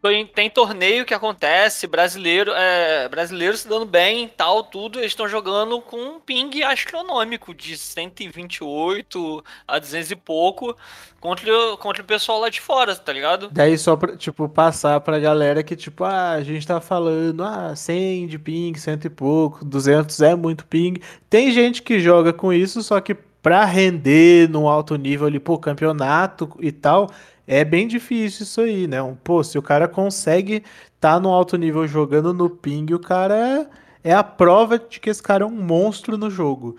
[0.09, 5.29] Tem, tem torneio que acontece, brasileiro, é, brasileiro se dando bem, tal, tudo, eles estão
[5.29, 10.77] jogando com um ping astronômico de 128 a 200 e pouco
[11.21, 13.49] contra, o- contra o pessoal lá de fora, tá ligado?
[13.51, 17.75] Daí só pra, tipo, passar pra galera que, tipo, ah, a gente tá falando, ah,
[17.75, 20.95] 100 de ping, cento e pouco, 200 é muito ping.
[21.29, 25.57] Tem gente que joga com isso, só que pra render num alto nível ali, pô,
[25.59, 27.09] campeonato e tal,
[27.47, 29.03] é bem difícil isso aí, né?
[29.03, 30.63] Um, Pô, se o cara consegue
[31.01, 33.69] tá no alto nível jogando no ping, o cara
[34.03, 36.77] é, é a prova de que esse cara é um monstro no jogo.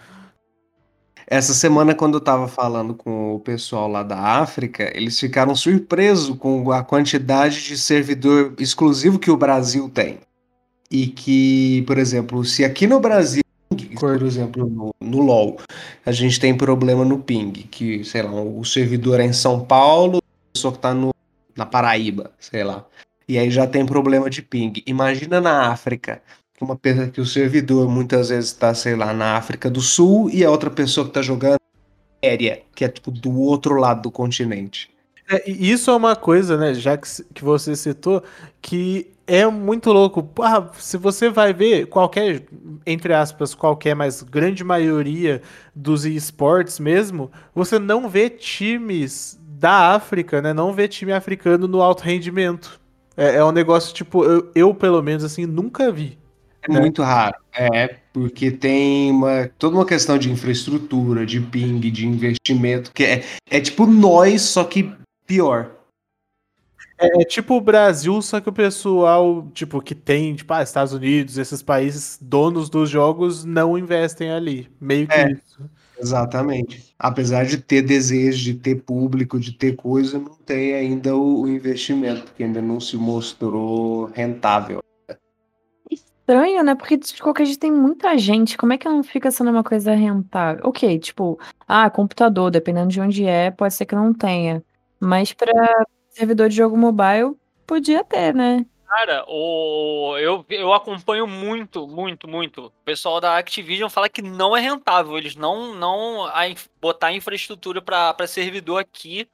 [1.30, 6.38] Essa semana, quando eu tava falando com o pessoal lá da África, eles ficaram surpresos
[6.38, 10.20] com a quantidade de servidor exclusivo que o Brasil tem.
[10.90, 13.44] E que, por exemplo, se aqui no Brasil,
[14.00, 15.58] por exemplo, no, no LoL,
[16.06, 20.22] a gente tem problema no ping, que, sei lá, o servidor é em São Paulo,
[20.58, 21.14] pessoa que tá no,
[21.56, 22.84] na Paraíba, sei lá.
[23.28, 24.74] E aí já tem problema de ping.
[24.88, 26.22] Imagina na África,
[26.56, 30.30] que uma pessoa que o servidor muitas vezes está, sei lá, na África do Sul
[30.32, 31.60] e a outra pessoa que está jogando
[32.24, 34.90] aérea, que é tipo do outro lado do continente.
[35.30, 38.24] É, isso é uma coisa, né, já que, que você citou,
[38.62, 40.28] que é muito louco.
[40.42, 42.46] Ah, se você vai ver qualquer,
[42.86, 45.42] entre aspas, qualquer, mas grande maioria
[45.76, 50.54] dos esportes mesmo, você não vê times da África, né?
[50.54, 52.80] Não vê time africano no alto rendimento.
[53.16, 56.18] É, é um negócio, tipo, eu, eu, pelo menos, assim, nunca vi.
[56.62, 57.36] É muito raro.
[57.54, 63.24] É, porque tem uma, toda uma questão de infraestrutura, de ping, de investimento, que é,
[63.50, 64.92] é tipo nós, só que
[65.26, 65.72] pior.
[67.00, 70.94] É, é tipo o Brasil, só que o pessoal, tipo, que tem, tipo, ah, Estados
[70.94, 74.68] Unidos, esses países donos dos jogos não investem ali.
[74.82, 75.32] Meio que É.
[75.32, 75.70] isso.
[76.00, 76.94] Exatamente.
[76.98, 81.48] Apesar de ter desejo, de ter público, de ter coisa, não tem ainda o, o
[81.48, 84.84] investimento, porque ainda não se mostrou rentável.
[85.90, 86.76] Estranho, né?
[86.76, 88.58] Porque de qualquer jeito tem muita gente.
[88.58, 90.62] Como é que não fica sendo uma coisa rentável?
[90.66, 94.64] Ok, tipo, ah, computador, dependendo de onde é, pode ser que não tenha.
[95.00, 95.52] Mas pra
[96.18, 98.66] servidor de jogo mobile, podia ter, né?
[98.88, 102.68] Cara, o, eu, eu acompanho muito, muito, muito.
[102.68, 105.18] O pessoal da Activision fala que não é rentável.
[105.18, 106.44] Eles não, não a,
[106.82, 109.28] botar infraestrutura para servidor aqui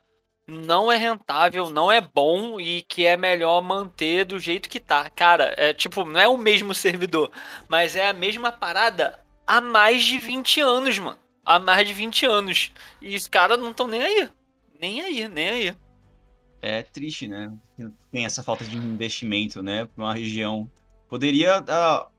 [0.48, 5.10] não é rentável, não é bom e que é melhor manter do jeito que tá.
[5.10, 7.32] Cara, é tipo, não é o mesmo servidor,
[7.68, 11.20] mas é a mesma parada há mais de 20 anos, mano.
[11.46, 12.72] Há mais de 20 anos.
[13.02, 14.30] E os caras não estão nem aí.
[14.80, 15.76] Nem aí, nem aí.
[16.66, 17.52] É triste, né?
[18.10, 19.84] Tem essa falta de investimento, né?
[19.84, 20.72] Pra uma região.
[21.10, 22.10] Poderia dar.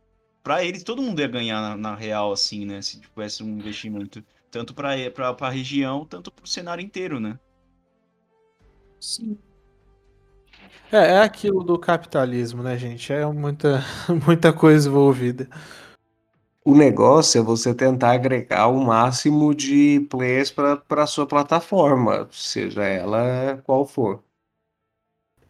[0.43, 2.83] Pra eles, todo mundo ia ganhar na, na real, assim, né?
[2.83, 4.23] Se tivesse um investimento.
[4.51, 7.39] Tanto pra, pra, pra região, tanto pro cenário inteiro, né?
[9.01, 9.39] Sim.
[10.93, 13.11] É, é aquilo do capitalismo, né, gente?
[13.15, 13.83] É muita,
[14.27, 15.49] muita coisa envolvida.
[16.63, 22.85] O negócio é você tentar agregar o máximo de players para a sua plataforma, seja
[22.85, 24.23] ela qual for.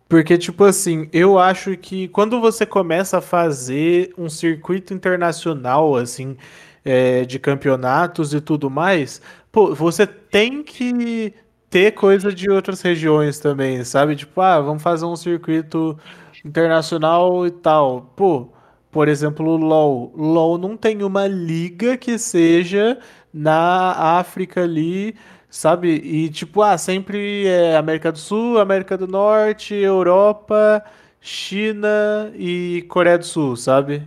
[0.09, 6.37] Porque, tipo assim, eu acho que quando você começa a fazer um circuito internacional, assim,
[6.85, 11.35] é, de campeonatos e tudo mais, pô, você tem que
[11.71, 14.15] ter coisa de outras regiões também, sabe?
[14.15, 15.99] Tipo, ah, vamos fazer um circuito
[16.45, 18.13] internacional e tal.
[18.15, 18.49] Pô,
[18.91, 20.13] por exemplo, LoL.
[20.17, 22.99] LoL não tem uma liga que seja
[23.33, 25.17] na África ali,
[25.55, 25.89] sabe?
[26.05, 30.85] E tipo, ah, sempre é América do Sul, América do Norte, Europa,
[31.21, 34.03] China e Coreia do Sul, sabe?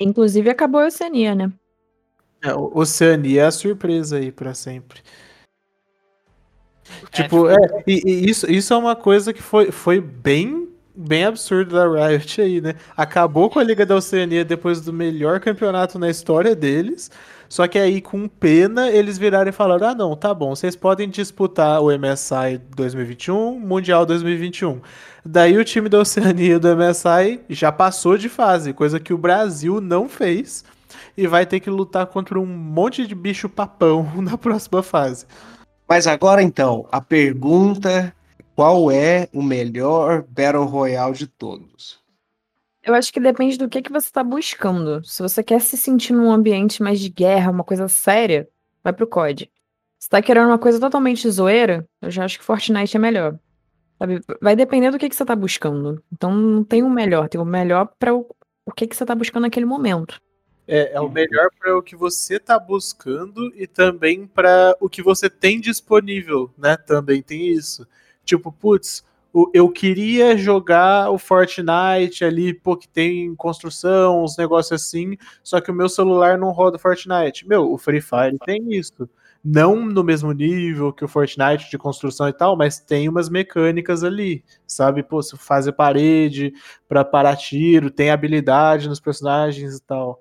[0.00, 1.52] Inclusive acabou a Oceania, né?
[2.42, 5.02] É, o- Oceania é a surpresa aí pra sempre.
[7.12, 10.63] Tipo, é, e, e isso, isso é uma coisa que foi, foi bem,
[10.94, 12.74] bem absurdo da Riot aí, né?
[12.96, 17.10] Acabou com a Liga da Oceania depois do melhor campeonato na história deles.
[17.48, 21.08] Só que aí, com pena, eles viraram e falaram: ah, não, tá bom, vocês podem
[21.08, 24.80] disputar o MSI 2021, Mundial 2021.
[25.24, 29.80] Daí o time da Oceania do MSI já passou de fase, coisa que o Brasil
[29.80, 30.64] não fez.
[31.16, 35.26] E vai ter que lutar contra um monte de bicho papão na próxima fase.
[35.88, 38.12] Mas agora então, a pergunta:
[38.54, 42.02] qual é o melhor Battle Royale de todos?
[42.82, 45.02] Eu acho que depende do que, que você tá buscando.
[45.04, 48.48] Se você quer se sentir num ambiente mais de guerra, uma coisa séria,
[48.82, 49.50] vai pro COD.
[49.98, 53.38] Se tá querendo uma coisa totalmente zoeira, eu já acho que Fortnite é melhor.
[53.98, 54.20] Sabe?
[54.40, 56.02] Vai depender do que, que você tá buscando.
[56.12, 58.26] Então não tem o melhor, tem o melhor para o,
[58.66, 60.20] o que, que você tá buscando naquele momento.
[60.68, 65.02] É, é o melhor para o que você tá buscando e também para o que
[65.02, 66.76] você tem disponível, né?
[66.76, 67.86] Também tem isso.
[68.24, 69.04] Tipo, putz,
[69.52, 75.72] eu queria jogar o Fortnite ali, pô, que tem construção, uns negócios assim, só que
[75.72, 77.46] o meu celular não roda Fortnite.
[77.46, 79.08] Meu, o Free Fire tem isso.
[79.44, 84.04] Não no mesmo nível que o Fortnite de construção e tal, mas tem umas mecânicas
[84.04, 85.02] ali, sabe?
[85.02, 86.52] Pô, fazer parede
[86.88, 90.18] para parar tiro, tem habilidade nos personagens e tal.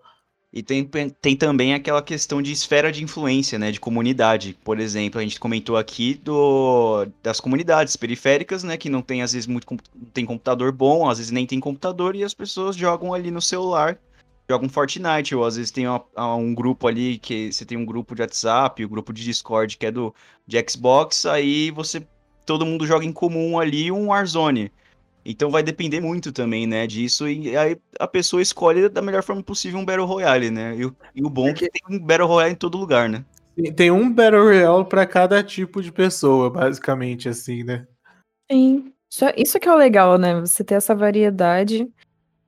[0.55, 0.87] E tem,
[1.19, 3.71] tem também aquela questão de esfera de influência, né?
[3.71, 4.55] De comunidade.
[4.63, 8.77] Por exemplo, a gente comentou aqui do, das comunidades periféricas, né?
[8.77, 9.65] Que não tem, às vezes, muito
[10.13, 13.97] tem computador bom, às vezes nem tem computador, e as pessoas jogam ali no celular,
[14.47, 18.13] jogam Fortnite, ou às vezes tem uma- um grupo ali, que você tem um grupo
[18.13, 20.13] de WhatsApp, o um grupo de Discord que é do
[20.45, 22.05] de Xbox, aí você.
[22.45, 24.71] Todo mundo joga em comum ali um Warzone.
[25.25, 29.41] Então vai depender muito também, né, disso, e aí a pessoa escolhe da melhor forma
[29.41, 30.75] possível um Battle Royale, né?
[30.75, 33.23] E, o- e o bom é que tem um Battle Royale em todo lugar, né?
[33.75, 37.87] Tem- um Battle Royale pra cada tipo de pessoa, basicamente, assim, né?
[38.51, 38.91] Sim.
[39.11, 40.39] Isso, isso que é o legal, né?
[40.41, 41.87] Você ter essa variedade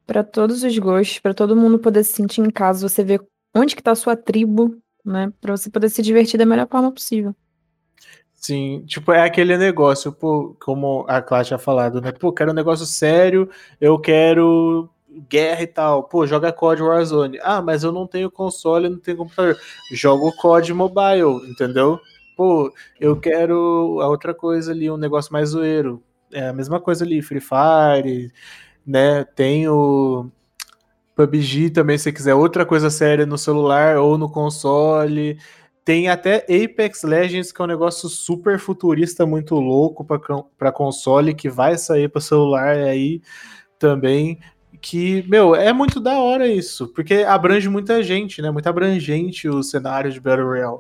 [0.06, 3.22] pra todos os gostos, pra todo mundo poder se sentir em casa, você ver
[3.56, 5.32] onde que tá a sua tribo, né?
[5.40, 7.36] Pra você poder se divertir da melhor forma possível.
[8.46, 12.12] Sim, tipo, é aquele negócio, pô, como a Cláudia tinha falado, né?
[12.12, 13.50] Pô, quero um negócio sério,
[13.82, 14.88] eu quero
[15.28, 16.04] guerra e tal.
[16.04, 17.40] Pô, joga COD Warzone.
[17.42, 19.58] Ah, mas eu não tenho console, não tenho computador.
[19.92, 22.00] Joga o COD Mobile, entendeu?
[22.38, 26.04] Pô, eu quero a outra coisa ali, um negócio mais zoeiro.
[26.32, 28.32] É a mesma coisa ali, Free Fire,
[28.86, 29.24] né?
[29.24, 30.30] Tem o
[31.16, 35.40] PUBG também, se quiser outra coisa séria no celular ou no console.
[35.86, 40.04] Tem até Apex Legends, que é um negócio super futurista, muito louco
[40.58, 43.22] para console, que vai sair para celular aí
[43.80, 44.40] também.
[44.82, 48.52] Que, meu, é muito da hora isso, porque abrange muita gente, né?
[48.52, 50.80] Muito abrangente o cenário de Battle Royale.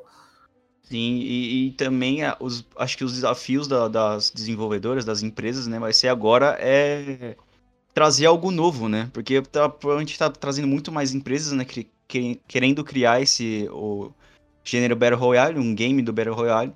[0.83, 5.65] Sim, e, e também a- os, acho que os desafios da- das desenvolvedoras, das empresas,
[5.67, 7.35] né, vai ser agora é
[7.93, 9.09] trazer algo novo, né?
[9.13, 11.65] Porque tá, provavelmente tá trazendo muito mais empresas, né,
[12.47, 14.11] querendo criar esse o
[14.65, 16.73] gênero Battle Royale, um game do Battle Royale.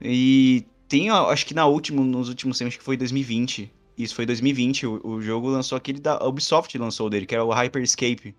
[0.00, 3.72] E tem, a- acho que na última, nos últimos tempos, acho que foi 2020.
[3.98, 7.42] Isso foi 2020, o, o jogo lançou aquele da a Ubisoft lançou dele, que é
[7.42, 8.34] o Hyperscape,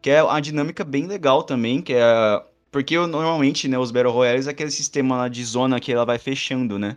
[0.00, 4.12] que é uma dinâmica bem legal também, que é porque eu, normalmente, né, os Battle
[4.12, 6.96] Royales é aquele sistema lá de zona que ela vai fechando, né?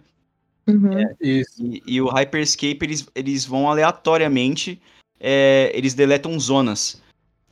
[0.68, 0.89] Uhum.
[1.22, 1.64] Isso.
[1.64, 4.82] E, e o Hyperscape, eles, eles vão aleatoriamente,
[5.20, 7.01] é, eles deletam zonas.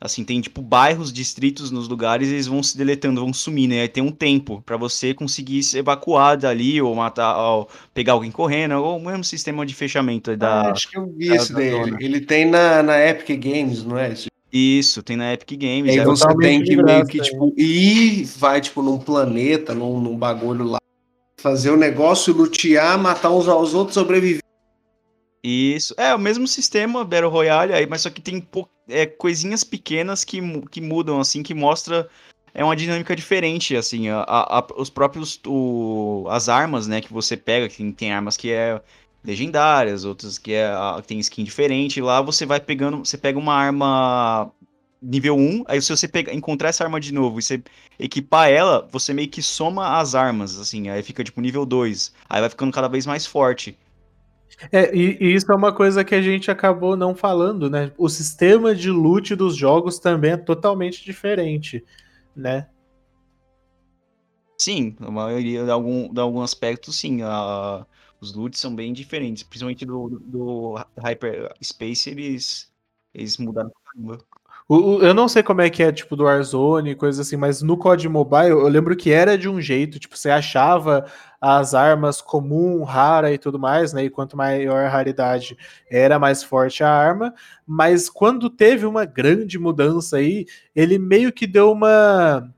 [0.05, 3.81] Assim, tem tipo bairros, distritos nos lugares, eles vão se deletando, vão sumir, né?
[3.81, 8.31] Aí tem um tempo pra você conseguir se evacuar dali, ou matar, ou pegar alguém
[8.31, 10.71] correndo, ou o mesmo sistema de fechamento Ah, da...
[10.71, 11.97] acho que eu vi da- esse da zona.
[11.99, 14.13] Ele tem na, na Epic Games, não é?
[14.53, 15.87] Isso, tem na Epic Games.
[15.87, 19.99] E aí é- você tem que meio que, tipo, ir, vai, tipo, num planeta, num,
[19.99, 20.77] num bagulho lá,
[21.41, 24.39] fazer o negócio, lutear, matar uns aos outros, sobreviver.
[25.43, 29.63] Isso, é o mesmo sistema Battle Royale, aí, mas só que tem pou- é, coisinhas
[29.63, 32.09] pequenas que, que mudam, assim, que mostra
[32.53, 37.35] é uma dinâmica diferente, assim, a, a- os próprios, o, as armas, né, que você
[37.35, 38.81] pega, que tem, tem armas que é
[39.23, 43.53] legendárias, outras que é, a- tem skin diferente, lá você vai pegando, você pega uma
[43.53, 44.51] arma
[45.01, 47.61] nível 1, aí se você pegar, encontrar essa arma de novo e você
[47.99, 52.39] equipar ela, você meio que soma as armas, assim, aí fica tipo nível 2, aí
[52.41, 53.77] vai ficando cada vez mais forte.
[54.71, 57.91] É, e, e isso é uma coisa que a gente acabou não falando, né?
[57.97, 61.83] O sistema de loot dos jogos também é totalmente diferente,
[62.35, 62.67] né?
[64.57, 67.21] Sim, a maioria de algum, de algum aspecto, sim.
[67.23, 67.85] A,
[68.21, 69.43] os loots são bem diferentes.
[69.43, 72.71] Principalmente do, do Hyperspace, eles,
[73.13, 73.71] eles mudaram.
[74.67, 77.61] O- eu não sei como é que é, tipo, do Warzone e coisa assim, mas
[77.61, 81.05] no COD Mobile eu lembro que era de um jeito, tipo, você achava
[81.47, 84.05] as armas comum, rara e tudo mais, né?
[84.05, 85.55] E quanto maior a raridade,
[85.87, 87.35] era mais forte a arma.
[87.67, 92.51] Mas quando teve uma grande mudança aí, ele meio que deu uma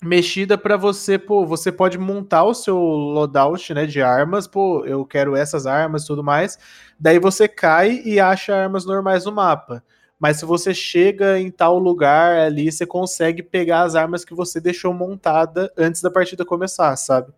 [0.00, 5.04] mexida para você, pô, você pode montar o seu loadout, né, de armas, pô, eu
[5.04, 6.56] quero essas armas e tudo mais.
[7.00, 9.82] Daí você cai e acha armas normais no mapa.
[10.20, 14.60] Mas se você chega em tal lugar ali, você consegue pegar as armas que você
[14.60, 17.32] deixou montada antes da partida começar, sabe?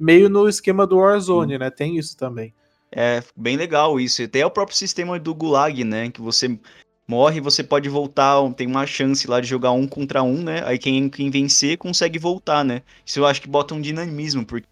[0.00, 1.70] Meio no esquema do Warzone, né?
[1.70, 2.54] Tem isso também.
[2.90, 4.22] É bem legal isso.
[4.22, 6.10] Até o próprio sistema do Gulag, né?
[6.10, 6.58] Que você
[7.06, 10.62] morre, você pode voltar, tem uma chance lá de jogar um contra um, né?
[10.64, 12.82] Aí quem, quem vencer consegue voltar, né?
[13.04, 14.66] Isso eu acho que bota um dinamismo, porque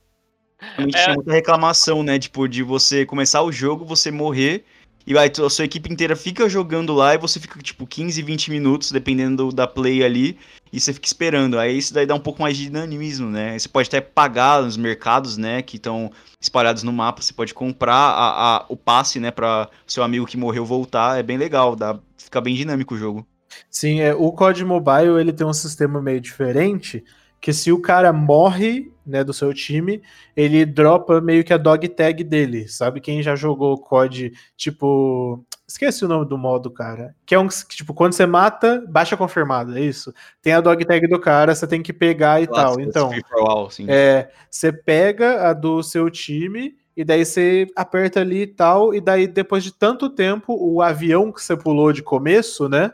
[0.76, 1.04] realmente É.
[1.04, 2.18] tinha muita reclamação, né?
[2.18, 4.64] Tipo, de você começar o jogo, você morrer,
[5.08, 8.50] e aí a sua equipe inteira fica jogando lá e você fica, tipo, 15, 20
[8.50, 10.38] minutos, dependendo do- da play ali,
[10.72, 11.58] e você fica esperando.
[11.58, 13.58] Aí isso daí dá um pouco mais de dinamismo, né?
[13.58, 15.62] Você pode até pagar nos mercados, né?
[15.62, 17.22] Que estão espalhados no mapa.
[17.22, 19.30] Você pode comprar a- a- o passe, né?
[19.30, 21.18] Pra seu amigo que morreu voltar.
[21.18, 23.26] É bem legal, dá, fica bem dinâmico o jogo.
[23.70, 27.02] Sim, é, o COD Mobile ele tem um sistema meio diferente,
[27.40, 30.02] que se o cara morre, né, do seu time,
[30.36, 32.68] ele dropa meio que a dog tag dele.
[32.68, 37.14] Sabe quem já jogou COD, tipo, esqueci o nome do modo, cara.
[37.24, 40.12] Que é um que, tipo, quando você mata, baixa confirmado, é isso.
[40.42, 42.80] Tem a dog tag do cara, você tem que pegar e tal.
[42.80, 48.46] Então, all, é, você pega a do seu time e daí você aperta ali e
[48.46, 52.92] tal, e daí depois de tanto tempo, o avião que você pulou de começo, né?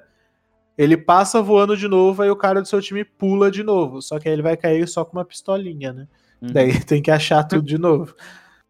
[0.76, 4.02] Ele passa voando de novo, aí o cara do seu time pula de novo.
[4.02, 6.08] Só que aí ele vai cair só com uma pistolinha, né?
[6.40, 6.52] Uhum.
[6.52, 8.14] Daí tem que achar tudo de novo.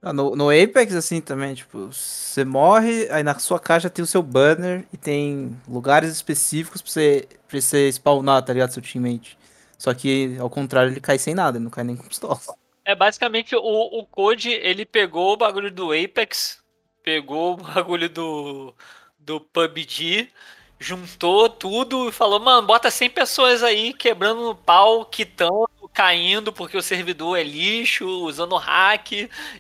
[0.03, 4.07] Ah, No, no Apex, assim, também, tipo, você morre, aí na sua caixa tem o
[4.07, 8.71] seu banner e tem lugares específicos pra você, pra você spawnar, tá ligado?
[8.71, 9.39] Seu teammate.
[9.79, 12.39] Só que, ao contrário, ele cai sem nada, ele não cai nem com pistola.
[12.85, 16.63] É basicamente o, o Code, ele pegou o bagulho do Apex
[17.05, 18.75] pegou o bagulho do,
[19.19, 20.31] do PUBG,
[20.79, 26.77] juntou tudo e falou, mano, bota 100 pessoas aí quebrando no pau, quitando, caindo porque
[26.77, 29.13] o servidor é lixo, usando hack,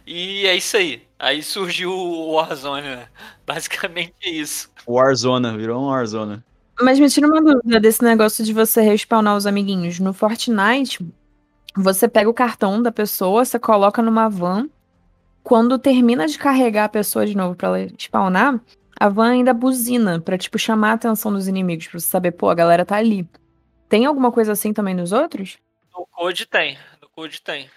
[0.06, 1.02] e é isso aí.
[1.18, 3.08] Aí surgiu o Warzone, né?
[3.46, 4.68] Basicamente é isso.
[4.86, 6.42] Warzone, virou um Warzone.
[6.80, 10.00] Mas me tira uma dúvida desse negócio de você respawnar os amiguinhos.
[10.00, 11.06] No Fortnite,
[11.76, 14.68] você pega o cartão da pessoa, você coloca numa van.
[15.42, 18.60] Quando termina de carregar a pessoa de novo pra ela spawnar,
[19.04, 22.48] a van ainda buzina pra, tipo, chamar a atenção dos inimigos, pra você saber, pô,
[22.48, 23.28] a galera tá ali.
[23.86, 25.58] Tem alguma coisa assim também nos outros?
[25.92, 26.78] No Code tem.
[27.02, 27.70] No Code tem.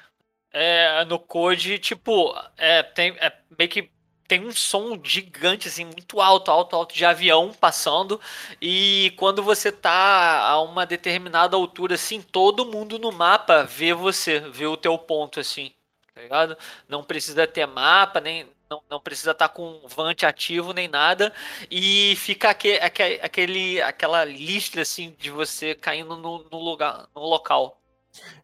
[0.53, 3.91] É, no Code, tipo, é, tem, é meio que
[4.25, 8.21] tem um som gigante, assim, muito alto, alto, alto de avião passando.
[8.61, 14.39] E quando você tá a uma determinada altura, assim, todo mundo no mapa vê você,
[14.39, 15.73] vê o teu ponto, assim,
[16.15, 16.57] tá ligado?
[16.87, 18.47] Não precisa ter mapa, nem.
[18.69, 21.31] Não, não precisa estar tá com vante ativo nem nada.
[21.71, 27.79] E fica aquele, aquele, aquela lista assim de você caindo no, no lugar, no local.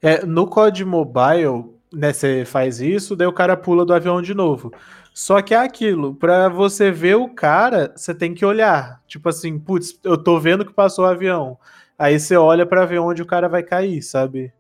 [0.02, 4.34] É, no COD Mobile, né, você faz isso, daí o cara pula do avião de
[4.34, 4.72] novo.
[5.14, 9.02] Só que é aquilo, para você ver o cara, você tem que olhar.
[9.08, 11.58] Tipo assim, putz, eu tô vendo que passou o avião.
[11.98, 14.52] Aí você olha para ver onde o cara vai cair, sabe?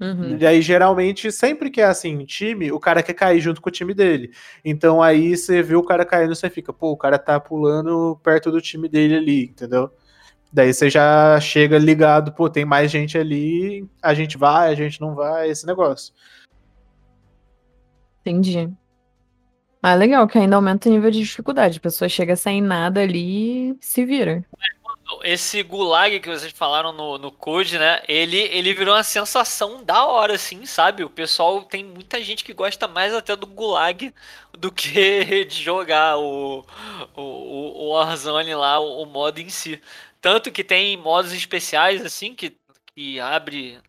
[0.00, 0.36] Uhum.
[0.38, 3.72] E aí, geralmente, sempre que é assim, time, o cara quer cair junto com o
[3.72, 4.30] time dele.
[4.64, 8.50] Então aí você vê o cara caindo, você fica, pô, o cara tá pulando perto
[8.50, 9.90] do time dele ali, entendeu?
[10.52, 15.00] Daí você já chega ligado, pô, tem mais gente ali, a gente vai, a gente
[15.00, 16.14] não vai, esse negócio.
[18.20, 18.70] Entendi.
[19.82, 21.78] Ah, legal, que ainda aumenta o nível de dificuldade.
[21.78, 24.44] A pessoa chega sem nada ali e se vira.
[25.22, 28.02] Esse gulag que vocês falaram no, no Code, né?
[28.06, 31.02] Ele, ele virou uma sensação da hora, assim, sabe?
[31.02, 34.12] O pessoal tem muita gente que gosta mais até do gulag
[34.52, 36.64] do que de jogar o,
[37.16, 39.80] o, o Warzone lá, o, o modo em si.
[40.20, 42.56] Tanto que tem modos especiais, assim, que,
[42.94, 43.80] que abre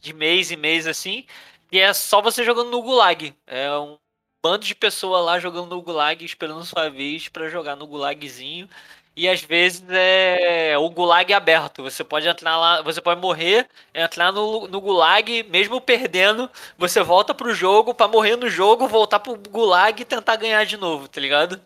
[0.00, 1.24] de mês em mês, assim,
[1.72, 3.34] e é só você jogando no gulag.
[3.46, 3.98] É um
[4.42, 8.68] bando de pessoas lá jogando no gulag, esperando sua vez para jogar no gulagzinho.
[9.16, 11.82] E às vezes é o gulag aberto.
[11.84, 17.32] Você pode entrar lá, você pode morrer, entrar no, no gulag, mesmo perdendo, você volta
[17.32, 21.20] pro jogo para morrer no jogo, voltar pro gulag e tentar ganhar de novo, tá
[21.20, 21.60] ligado?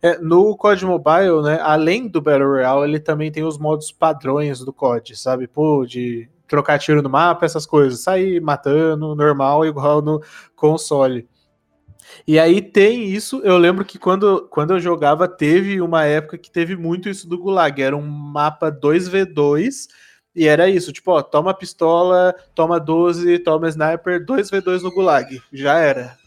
[0.00, 4.60] É, no COD Mobile, né, além do Battle Royale, ele também tem os modos padrões
[4.60, 5.48] do COD, sabe?
[5.48, 10.22] Pô, de trocar tiro no mapa, essas coisas, sair matando, normal, igual no
[10.56, 11.28] console.
[12.26, 16.50] E aí tem isso, eu lembro que quando, quando eu jogava, teve uma época que
[16.50, 19.88] teve muito isso do Gulag, era um mapa 2v2,
[20.34, 25.78] e era isso, tipo, ó, toma pistola, toma 12, toma sniper, 2v2 no Gulag, já
[25.78, 26.18] era.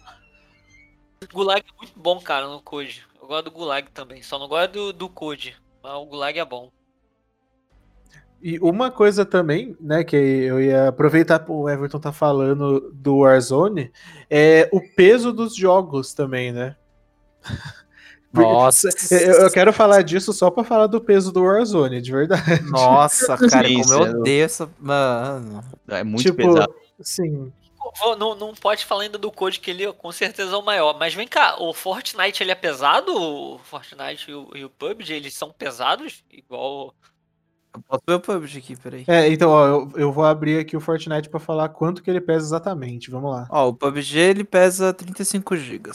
[1.31, 3.05] Gulag é muito bom, cara, no Code.
[3.21, 6.45] Eu gosto do Gulag também, só não gosto do, do Code, mas o Gulag é
[6.45, 6.71] bom.
[8.41, 13.91] E uma coisa também, né, que eu ia aproveitar o Everton tá falando do Warzone,
[14.29, 16.75] é o peso dos jogos também, né?
[18.33, 18.89] Nossa.
[19.11, 22.63] Eu, quero falar disso só para falar do peso do Warzone, de verdade.
[22.71, 24.69] Nossa, cara, Sim, como eu odeio essa.
[24.79, 25.63] Mano.
[25.89, 26.73] É muito tipo, pesado.
[27.01, 27.51] Sim.
[28.17, 30.97] Não, não pode falar ainda do Code, que ele com certeza é o maior.
[30.97, 33.11] Mas vem cá, o Fortnite ele é pesado?
[33.13, 36.23] O Fortnite e o, e o PUBG, eles são pesados?
[36.31, 36.95] Igual
[37.73, 39.03] eu posso ver o PUBG aqui, peraí.
[39.07, 42.21] É, então, ó, eu, eu vou abrir aqui o Fortnite para falar quanto que ele
[42.21, 43.09] pesa exatamente.
[43.09, 43.47] Vamos lá.
[43.49, 45.91] Ó, o PUBG ele pesa 35 GB.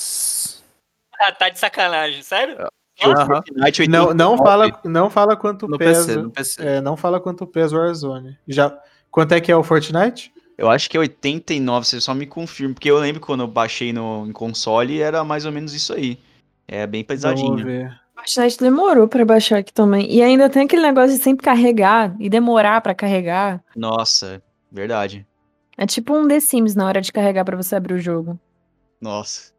[1.20, 2.56] Ah, tá de sacanagem, sério?
[3.04, 3.86] Uhum.
[3.88, 6.06] Não, não fala, não fala quanto no pesa.
[6.06, 6.66] PC, no PC.
[6.66, 8.38] É, não fala quanto pesa o Warzone.
[8.48, 8.76] Já,
[9.10, 10.32] quanto é que é o Fortnite?
[10.56, 13.92] Eu acho que é 89, você só me confirma, porque eu lembro quando eu baixei
[13.92, 16.18] no em console era mais ou menos isso aí.
[16.66, 17.48] É bem pesadinho.
[17.48, 18.00] Vamos ver.
[18.26, 20.12] Fortnite demorou pra baixar aqui também.
[20.12, 23.62] E ainda tem aquele negócio de sempre carregar e demorar pra carregar.
[23.74, 25.24] Nossa, verdade.
[25.78, 28.38] É tipo um The Sims na hora de carregar pra você abrir o jogo.
[29.00, 29.52] Nossa.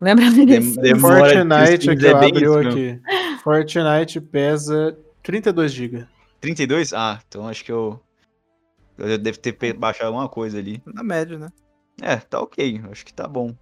[0.00, 0.80] Lembra disso?
[0.80, 3.00] Dem Fortnite aqui, é ó, abriu aqui.
[3.42, 6.06] Fortnite pesa 32 GB.
[6.40, 6.92] 32?
[6.92, 8.00] Ah, então acho que eu.
[8.98, 10.82] Eu devo ter baixado alguma coisa ali.
[10.86, 11.50] Na média, né?
[12.02, 12.82] É, tá ok.
[12.90, 13.54] Acho que tá bom.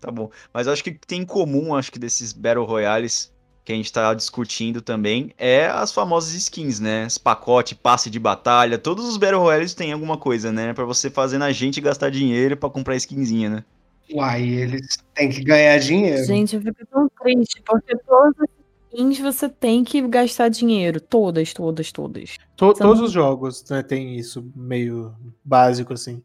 [0.00, 0.30] Tá bom.
[0.52, 3.32] Mas acho que tem em comum, acho que desses Battle Royales
[3.62, 7.04] que a gente tá discutindo também, é as famosas skins, né?
[7.06, 10.72] Esse pacote, passe de batalha, todos os Battle Royales têm alguma coisa, né?
[10.72, 13.64] Pra você fazer na gente gastar dinheiro para comprar skinzinha, né?
[14.12, 16.24] Uai, eles têm que ganhar dinheiro.
[16.24, 18.48] Gente, eu fico tão triste, porque todas as
[18.92, 21.00] skins você tem que gastar dinheiro.
[21.00, 22.36] Todas, todas, todas.
[22.56, 23.04] To todos não...
[23.04, 26.22] os jogos né, tem isso meio básico, assim.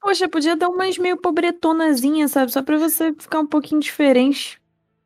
[0.00, 2.52] Poxa, podia dar umas meio pobretonazinha, sabe?
[2.52, 4.60] Só pra você ficar um pouquinho diferente.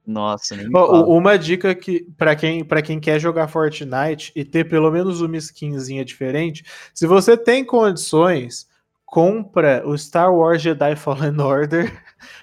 [0.06, 4.68] Nossa, nem u- uma dica que para quem para quem quer jogar Fortnite e ter
[4.68, 8.66] pelo menos uma skinzinha diferente, se você tem condições,
[9.06, 11.92] compra o Star Wars Jedi Fallen Order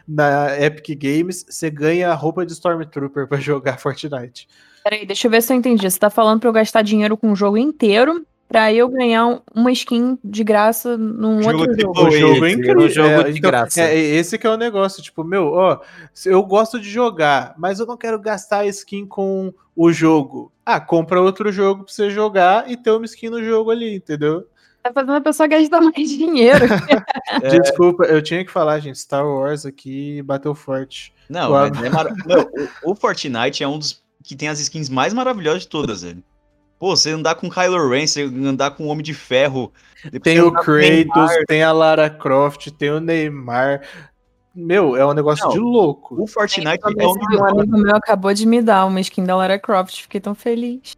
[0.07, 4.47] na Epic Games, você ganha a roupa de Stormtrooper pra jogar Fortnite.
[4.83, 5.89] Peraí, deixa eu ver se eu entendi.
[5.89, 9.39] Você tá falando pra eu gastar dinheiro com o jogo inteiro pra eu ganhar um-
[9.55, 12.07] uma skin de graça num Jogo outro triplo jogo.
[12.07, 12.81] O jogo é esse, incrível.
[12.85, 13.81] o jogo é, de então, graça.
[13.81, 15.79] é, esse que é o negócio, tipo, meu, ó,
[16.13, 20.51] se eu gosto de jogar, mas eu não quero gastar skin com o jogo.
[20.65, 24.45] Ah, compra outro jogo pra você jogar e ter uma skin no jogo ali, entendeu?
[24.81, 26.65] Tá fazendo a pessoa gastar mais dinheiro.
[27.43, 27.59] É.
[27.59, 31.13] Desculpa, eu tinha que falar, gente, Star Wars aqui bateu forte.
[31.29, 32.11] Não, é mara...
[32.25, 32.49] Meu,
[32.83, 36.23] o, o Fortnite é um dos que tem as skins mais maravilhosas de todas, velho.
[36.79, 39.71] Pô, você andar com Kylo Ren, você andar com o Homem de Ferro.
[40.23, 41.45] Tem o Kratos, Neymar.
[41.45, 43.81] tem a Lara Croft, tem o Neymar.
[44.55, 46.21] Meu, é um negócio Não, de louco.
[46.21, 49.59] O Fortnite é um um amigo meu acabou de me dar uma skin da Lara
[49.59, 50.01] Croft.
[50.01, 50.93] Fiquei tão feliz.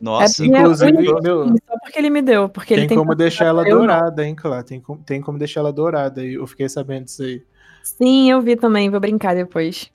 [0.00, 2.48] Nossa, é minha inclusive, meu, só porque ele me deu.
[2.48, 4.62] Porque ele Tem tem como deixar ela eu dourada, hein, Clá?
[4.62, 6.24] Tem, como- tem como deixar ela dourada.
[6.24, 7.42] e Eu fiquei sabendo disso aí.
[7.82, 8.88] Sim, eu vi também.
[8.90, 9.90] Vou brincar depois.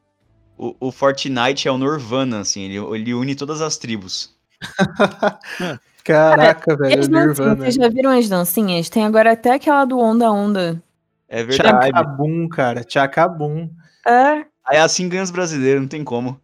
[0.58, 4.36] o, o Fortnite é o Nirvana, assim, ele, ele une todas as tribos.
[6.04, 7.56] Caraca, E velho, Nirvana.
[7.56, 8.90] vocês já viram as dancinhas?
[8.90, 10.82] Tem agora até aquela do Onda Onda.
[11.30, 11.92] É verdade.
[11.92, 12.84] Tchacabum, cara.
[12.84, 13.70] Tchacabum.
[14.06, 16.40] É, Aí assim ganha os brasileiros, não tem como.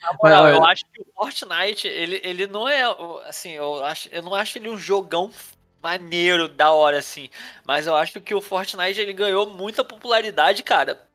[0.00, 2.82] Na moral, Mas, eu acho que o Fortnite, ele, ele não é,
[3.26, 5.30] assim, eu, acho, eu não acho ele um jogão
[5.82, 7.28] maneiro, da hora, assim.
[7.66, 11.07] Mas eu acho que o Fortnite, ele ganhou muita popularidade, cara,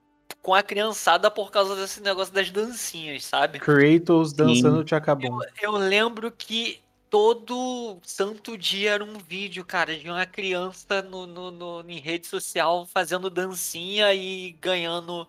[0.43, 3.59] com a criançada por causa desse negócio das dancinhas, sabe?
[3.59, 5.39] Kratos dançando Tchacabum.
[5.61, 11.49] Eu lembro que todo santo dia era um vídeo, cara, de uma criança no, no,
[11.49, 15.25] no- em rede social fazendo dancinha e ganhando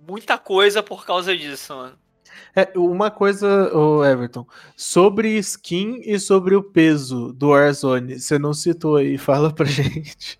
[0.00, 1.98] muita coisa por causa disso, mano.
[2.54, 8.54] É, uma coisa, ô Everton, sobre skin e sobre o peso do Warzone, você não
[8.54, 10.38] citou aí, fala pra gente.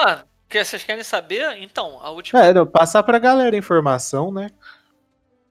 [0.00, 1.56] Ah, que vocês querem saber?
[1.62, 4.50] Então, a última, É, não, passar pra galera a informação, né?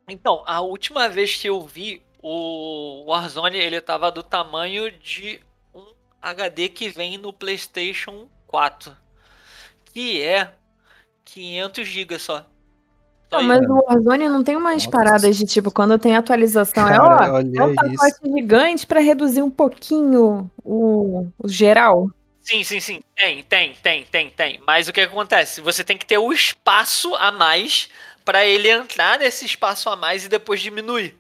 [0.09, 5.39] então, a última vez que eu vi o Warzone, ele tava do tamanho de
[5.73, 5.83] um
[6.21, 8.95] HD que vem no PlayStation 4,
[9.85, 10.51] que é
[11.25, 12.45] 500 GB só.
[13.29, 13.47] Não, isso.
[13.49, 14.89] mas o Warzone não tem umas Nossa.
[14.89, 17.75] paradas de tipo, quando tem atualização, é Cara, ó, olha é um isso.
[17.75, 22.09] pacote gigante pra reduzir um pouquinho o, o geral.
[22.47, 23.03] Sim, sim, sim.
[23.13, 24.61] Tem, tem, tem, tem, tem.
[24.65, 25.59] Mas o que acontece?
[25.59, 27.89] Você tem que ter o espaço a mais
[28.23, 31.13] pra ele entrar nesse espaço a mais e depois diminuir.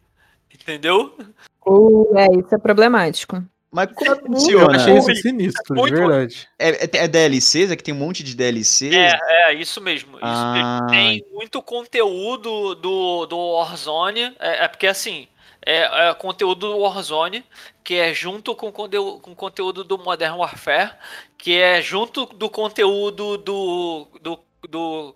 [0.53, 1.17] Entendeu?
[1.65, 3.43] Ou é, isso é problemático.
[3.69, 4.77] Mas como Eu funciona?
[4.77, 5.95] achei isso sinistro, de muito.
[5.95, 6.47] verdade.
[6.57, 7.71] É, é, é DLCs?
[7.71, 8.93] É que tem um monte de DLCs?
[8.95, 9.19] É,
[9.49, 10.15] é, isso mesmo.
[10.15, 10.53] Isso Ah.
[10.53, 10.87] mesmo.
[10.89, 14.33] Tem muito conteúdo do, do Warzone.
[14.39, 15.27] É, é porque assim,
[15.65, 17.43] é, é conteúdo do Warzone,
[17.87, 20.91] que é junto com conteúdo, com conteúdo do Modern Warfare,
[21.37, 25.15] que é junto do conteúdo do, do, do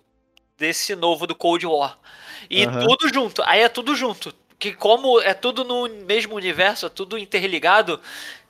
[0.56, 1.98] desse novo do Cold War.
[2.48, 2.86] E Aham.
[2.86, 3.42] tudo junto.
[3.44, 4.34] Aí é tudo junto.
[4.58, 8.00] Que como é tudo no mesmo universo, é tudo interligado,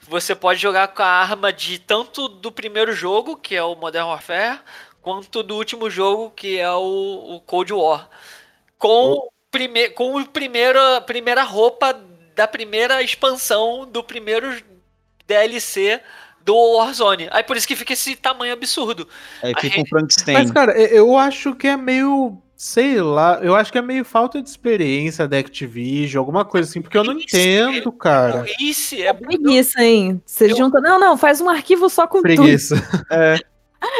[0.02, 4.06] você pode jogar com a arma de tanto do primeiro jogo, que é o Modern
[4.06, 4.60] Warfare,
[5.00, 8.08] quanto do último jogo, que é o, o Cold War.
[8.78, 14.62] Com, prime, com o a primeira roupa da primeira expansão do primeiro
[15.26, 16.00] DLC
[16.44, 17.28] do Warzone.
[17.30, 19.06] Aí por isso que fica esse tamanho absurdo.
[19.42, 20.34] É, fica um Frankenstein.
[20.34, 22.38] Mas, cara, eu acho que é meio.
[22.54, 26.80] Sei lá, eu acho que é meio falta de experiência da Activision, alguma coisa assim,
[26.80, 28.46] porque eu não entendo, cara.
[28.60, 30.22] Isso é Preguiça, hein?
[30.24, 30.80] Você Eu- junta.
[30.80, 32.22] Não, não, faz um arquivo só com tudo.
[32.22, 32.76] Preguiça.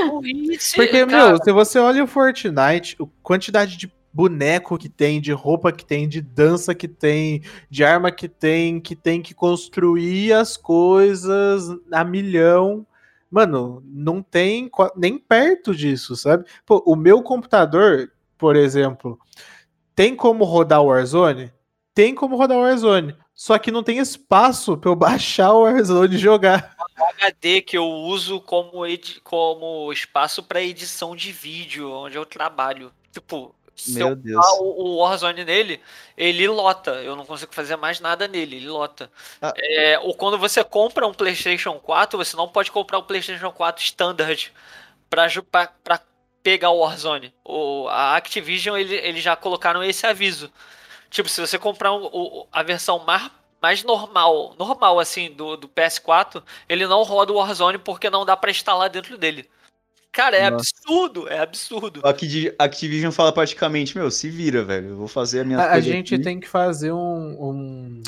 [0.08, 0.76] burrice.
[0.76, 1.28] Porque, cara.
[1.30, 5.84] meu, se você olha o Fortnite, a quantidade de boneco que tem, de roupa que
[5.84, 11.68] tem, de dança que tem, de arma que tem, que tem que construir as coisas
[11.90, 12.86] a milhão.
[13.30, 16.44] Mano, não tem nem perto disso, sabe?
[16.66, 19.18] Pô, o meu computador, por exemplo,
[19.94, 21.52] tem como rodar o Warzone?
[21.94, 23.16] Tem como rodar o Warzone.
[23.34, 26.76] Só que não tem espaço pra eu baixar o Warzone e jogar.
[27.22, 28.82] HD que eu uso como,
[29.24, 32.92] como espaço para edição de vídeo, onde eu trabalho.
[33.10, 34.44] Tipo, se Meu eu Deus.
[34.60, 35.80] o, o Warzone nele,
[36.16, 36.90] ele lota.
[37.02, 39.10] Eu não consigo fazer mais nada nele, ele lota.
[39.40, 39.52] Ah.
[39.56, 43.82] É, ou quando você compra um PlayStation 4, você não pode comprar o PlayStation 4
[43.84, 44.52] Standard
[45.10, 45.28] para
[45.82, 46.00] para
[46.42, 47.32] pegar o Warzone.
[47.44, 50.50] O, a Activision ele, eles já colocaram esse aviso.
[51.10, 55.68] Tipo, se você comprar um- o- a versão mais mais normal, normal assim, do, do
[55.68, 59.48] PS4, ele não roda o Warzone porque não dá pra instalar dentro dele.
[60.12, 60.70] Cara, é Nossa.
[60.78, 62.00] absurdo, é absurdo.
[62.04, 64.90] A Acti- Activision fala praticamente, meu, se vira, velho.
[64.90, 66.22] Eu vou fazer a minha A, a gente aqui.
[66.22, 66.98] tem que fazer um,
[67.40, 68.02] um-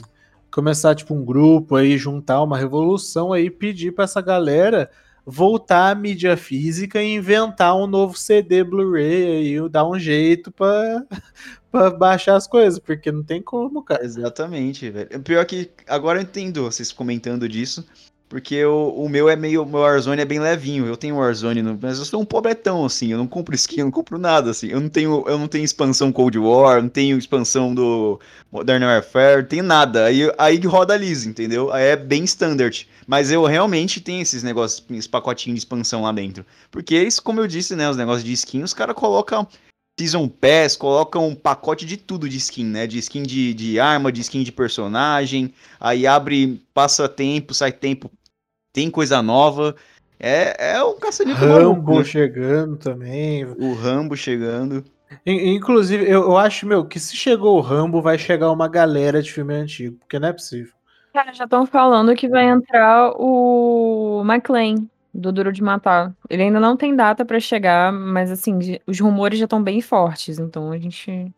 [0.50, 4.90] começar tipo um grupo aí, juntar uma revolução aí, pedir pra essa galera
[5.26, 9.24] voltar à mídia física e inventar um novo CD Blu-ray
[9.62, 11.02] aí, dar um jeito pra,
[11.72, 14.04] pra baixar as coisas, porque não tem como, cara.
[14.04, 15.20] Exatamente, velho.
[15.20, 17.86] Pior que agora eu entendo vocês comentando disso,
[18.28, 19.62] porque o, o meu é meio.
[19.62, 20.86] O meu Warzone é bem levinho.
[20.86, 23.12] Eu tenho Warzone, no, mas eu sou um pobretão, assim.
[23.12, 24.68] Eu não compro skin, eu não compro nada, assim.
[24.68, 28.18] Eu não tenho, eu não tenho expansão Cold War, não tenho expansão do
[28.50, 30.06] Modern Warfare, não tenho nada.
[30.06, 31.72] Aí, aí roda liso, entendeu?
[31.72, 32.88] Aí é bem standard.
[33.06, 36.44] Mas eu realmente tenho esses negócios, esses pacotinhos de expansão lá dentro.
[36.70, 37.88] Porque isso, como eu disse, né?
[37.88, 39.46] Os negócios de skin, os caras colocam.
[39.98, 42.86] Season Pass, colocam um pacote de tudo de skin, né?
[42.86, 45.52] De skin de, de arma, de skin de personagem.
[45.78, 48.10] Aí abre, passa tempo, sai tempo,
[48.72, 49.74] tem coisa nova.
[50.18, 50.96] É, é um
[51.38, 52.04] maluco, Rambo né?
[52.04, 53.44] chegando também.
[53.44, 54.84] O Rambo chegando.
[55.24, 59.22] In- Inclusive, eu, eu acho, meu, que se chegou o Rambo, vai chegar uma galera
[59.22, 60.72] de filme antigo, porque não é possível.
[61.12, 66.14] Cara, já estão falando que vai entrar o McLean, do Duro de Matar.
[66.28, 70.38] Ele ainda não tem data pra chegar, mas assim, os rumores já estão bem fortes,
[70.38, 71.32] então a gente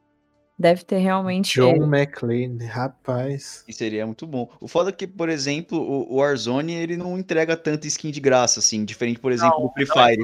[0.59, 1.85] deve ter realmente John.
[1.85, 3.63] McClane, rapaz.
[3.69, 4.49] E seria muito bom.
[4.61, 8.21] O foda é que, por exemplo, o, o Warzone, ele não entrega tanta skin de
[8.21, 8.85] graça, assim.
[8.85, 10.23] Diferente, por exemplo, Não, do Free não Fire.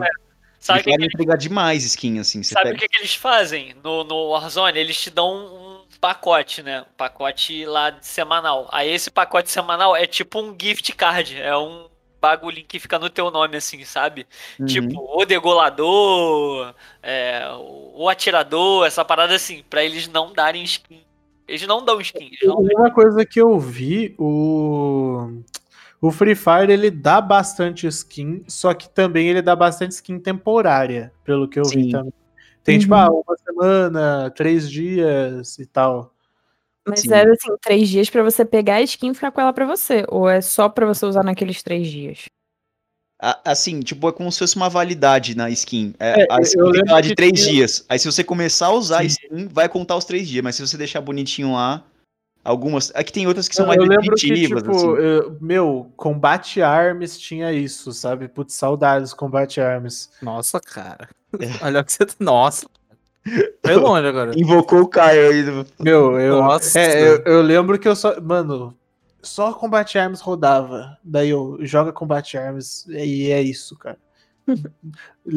[0.59, 2.42] Sabe o Free que, Fire entrega demais skin, assim.
[2.42, 2.80] Você sabe o pega...
[2.80, 4.78] que, que eles fazem no, no Warzone?
[4.78, 6.80] Eles te dão um pacote, né?
[6.80, 8.68] Um pacote lá de semanal.
[8.72, 11.38] Aí esse pacote semanal é tipo um gift card.
[11.38, 11.91] É um
[12.23, 14.27] bagulho que fica no teu nome, assim, sabe?
[14.59, 14.66] Uhum.
[14.66, 21.01] Tipo, o degolador, é, o o atirador, essa parada assim, pra eles não darem skin.
[21.47, 22.27] Eles não dão skin.
[22.27, 25.41] Eles não dão Uma coisa que eu vi, o
[26.01, 31.12] o Free Fire ele dá bastante skin, só que também ele dá bastante skin temporária,
[31.25, 31.91] pelo que eu vi Sim.
[31.91, 32.12] também.
[32.64, 33.01] Tem tipo, Uhum.
[33.01, 36.12] ah, uma semana, três dias e tal.
[36.89, 37.12] Mas Sim.
[37.12, 40.05] era assim, três dias pra você pegar a skin e ficar com ela pra você.
[40.09, 42.24] Ou é só pra você usar naqueles três dias?
[43.20, 45.95] A- Assim, tipo, é como se fosse uma validade na skin.
[46.01, 47.85] É, É, a skin lembro lá de três tinha- dias.
[47.89, 49.07] Aí se você começar a usar a Sim.
[49.07, 50.43] skin, vai contar os três dias.
[50.43, 51.85] Mas se você deixar bonitinho lá,
[52.45, 52.91] algumas.
[52.97, 54.87] Aqui tem outras que são Eu, mais eu que, tipo, assim.
[54.97, 58.26] eu- meu, Combate Arms tinha isso, sabe?
[58.26, 60.11] Putz, saudades Combate Arms.
[60.20, 61.09] Nossa, cara.
[61.39, 61.47] É.
[61.64, 62.14] Olha que você tá.
[62.18, 62.66] Nossa.
[63.64, 64.33] Foi longe agora.
[64.39, 65.43] Invocou o Caio aí.
[65.43, 66.79] do- Meu, eu, Nossa.
[66.79, 68.20] é, eu, eu lembro que eu só.
[68.20, 68.77] Mano,
[69.23, 70.99] só Combate Arms rodava.
[71.05, 73.99] Daí eu joga Combate Arms e é isso, cara.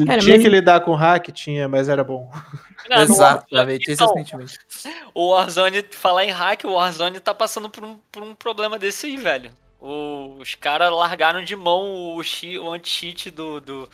[0.04, 1.28] Cara, tinha mas- que lidar com hack?
[1.32, 2.28] Tinha, mas era bom.
[2.90, 4.12] Não, Exato, já veio então.
[5.14, 9.06] O Warzone, falar em hack, o Warzone tá passando por um, por um problema desse
[9.06, 9.52] aí, velho.
[9.80, 13.88] O- os caras largaram de mão o, o anti-cheat do, do-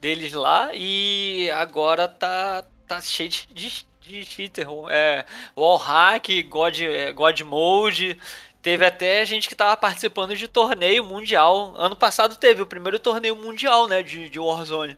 [0.00, 4.66] deles lá e agora tá, tá cheio de, de, de cheater.
[4.90, 5.24] É,
[5.56, 8.18] wall hack, God, é, God Mode.
[8.62, 11.74] Teve até gente que tava participando de torneio mundial.
[11.76, 14.96] Ano passado teve o primeiro torneio mundial, né, de, de Warzone.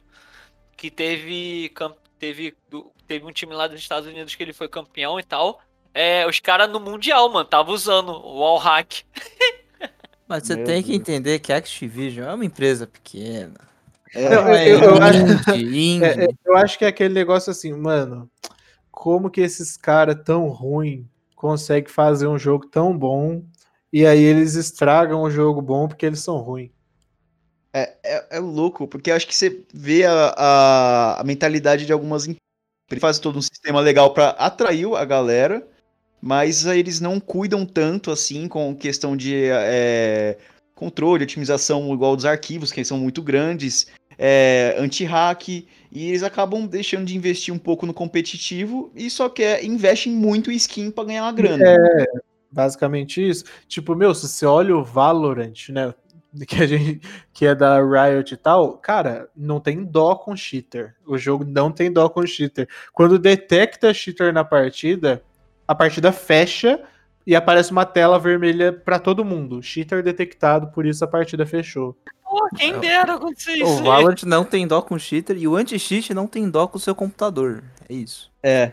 [0.76, 1.72] Que teve,
[2.18, 5.60] teve, do- teve um time lá dos Estados Unidos que ele foi campeão e tal.
[5.94, 9.02] É, os caras no Mundial, mano, tava usando o wall hack.
[10.28, 11.00] Mas você Meu tem que Deus.
[11.00, 13.58] entender que a Activision é uma empresa pequena.
[14.14, 15.18] É, Eu- Não eu- eu acho-.
[16.02, 18.30] É, eu que é aquele negócio assim, mano.
[18.90, 23.42] Como que esses caras tão ruim conseguem fazer um jogo tão bom
[23.92, 26.70] e aí eles estragam o jogo bom porque eles são ruins?
[27.72, 32.22] É, é, é louco, porque acho que você vê a, a, a mentalidade de algumas
[32.22, 32.40] empresas.
[32.90, 35.66] Eles fazem todo um sistema legal pra atrair a galera,
[36.22, 40.38] mas aí eles não cuidam tanto assim com questão de é,
[40.76, 47.06] controle, otimização igual dos arquivos, que são muito grandes, é, anti-hack, e eles acabam deixando
[47.06, 51.24] de investir um pouco no competitivo e só quer investem muito em skin pra ganhar
[51.24, 51.64] uma grana.
[52.52, 53.44] Basicamente isso.
[53.66, 55.92] Tipo, meu, se você olha o Valorant, né?
[56.46, 57.00] Que, a gente,
[57.32, 60.94] que é da Riot e tal, cara, não tem dó com cheater.
[61.06, 62.68] O jogo não tem dó com cheater.
[62.92, 65.22] Quando detecta cheater na partida,
[65.66, 66.78] a partida fecha
[67.26, 69.62] e aparece uma tela vermelha pra todo mundo.
[69.62, 71.96] Cheater detectado, por isso a partida fechou.
[72.22, 73.84] Pô, quem dera acontecer O isso aí.
[73.84, 76.94] Valorant não tem dó com cheater e o anti-cheat não tem dó com o seu
[76.94, 77.64] computador.
[77.88, 78.30] É isso.
[78.42, 78.72] É.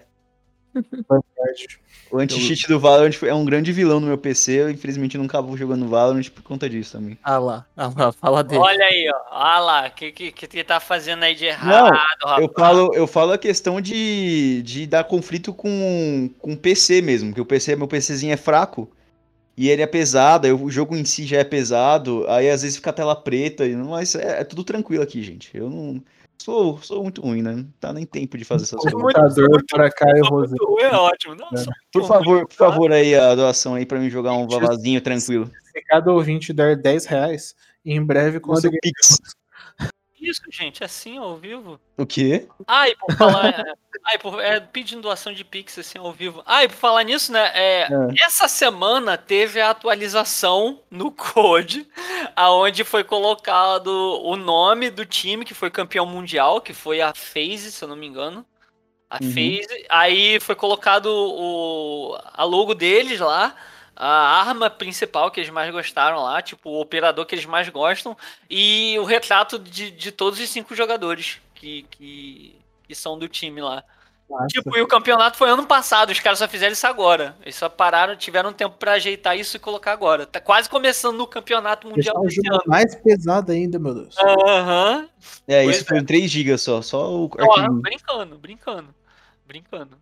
[2.11, 4.51] O anti-cheat do Valorant foi- é um grande vilão no meu PC.
[4.61, 7.17] Eu, infelizmente, não acabo jogando Valorant por conta disso também.
[7.23, 8.61] Ah lá, ah lá, fala dele.
[8.61, 9.19] Olha aí, ó.
[9.31, 12.41] Ah lá, o que, que, que que tá fazendo aí de errado, rapaz?
[12.43, 17.29] Eu falo, eu falo a questão de, de dar conflito com, com o PC mesmo,
[17.29, 18.89] porque o PC, meu PCzinho é fraco.
[19.55, 22.89] E ele é pesado, o jogo em si já é pesado, aí às vezes fica
[22.89, 25.55] a tela preta, e não- mas é, é tudo tranquilo aqui, gente.
[25.55, 26.01] Eu não.
[26.43, 27.53] Sou, sou muito ruim, né?
[27.53, 28.91] Não tá nem tempo de fazer essas coisas.
[28.91, 30.57] Computador para Caio Rosé.
[30.81, 31.35] É ótimo.
[31.35, 35.49] Nossa, Por favor, por favor, aí a doação aí pra mim jogar um vavazinho tranquilo.
[35.71, 39.19] Se cada ouvinte der 10 reais, em breve Manda o conseguiremos.
[40.23, 41.79] Isso, gente, é assim ao vivo.
[41.97, 42.47] O quê?
[42.87, 43.45] E por falar.
[43.59, 46.41] é, e por, é, pedindo doação de Pix assim ao vivo.
[46.45, 47.51] Ah, e por falar nisso, né?
[47.53, 47.87] é,
[48.25, 51.87] Essa semana teve a atualização no Code,
[52.35, 53.87] aonde foi colocado
[54.23, 57.95] o nome do time que foi campeão mundial, que foi a FaZe, se eu não
[57.95, 58.45] me engano.
[59.09, 59.29] A Uhum.
[59.31, 59.85] FaZe.
[59.89, 63.55] Aí foi colocado o, a logo deles lá.
[63.95, 68.17] A arma principal que eles mais gostaram lá, tipo, o operador que eles mais gostam,
[68.49, 72.55] e o retrato de, de todos os cinco jogadores que, que,
[72.87, 73.83] que são do time lá.
[74.29, 74.47] Nossa.
[74.47, 77.35] Tipo, e o campeonato foi ano passado, os caras só fizeram isso agora.
[77.41, 80.25] Eles só pararam, tiveram tempo pra ajeitar isso e colocar agora.
[80.25, 82.63] Tá quase começando no campeonato mundial o ano.
[82.65, 84.15] mais pesado ainda, meu Deus.
[84.17, 85.07] Aham.
[85.47, 88.95] É, Pois isso foi em 3 GB só, só o Ó, brincando, brincando.
[89.45, 89.97] Brincando.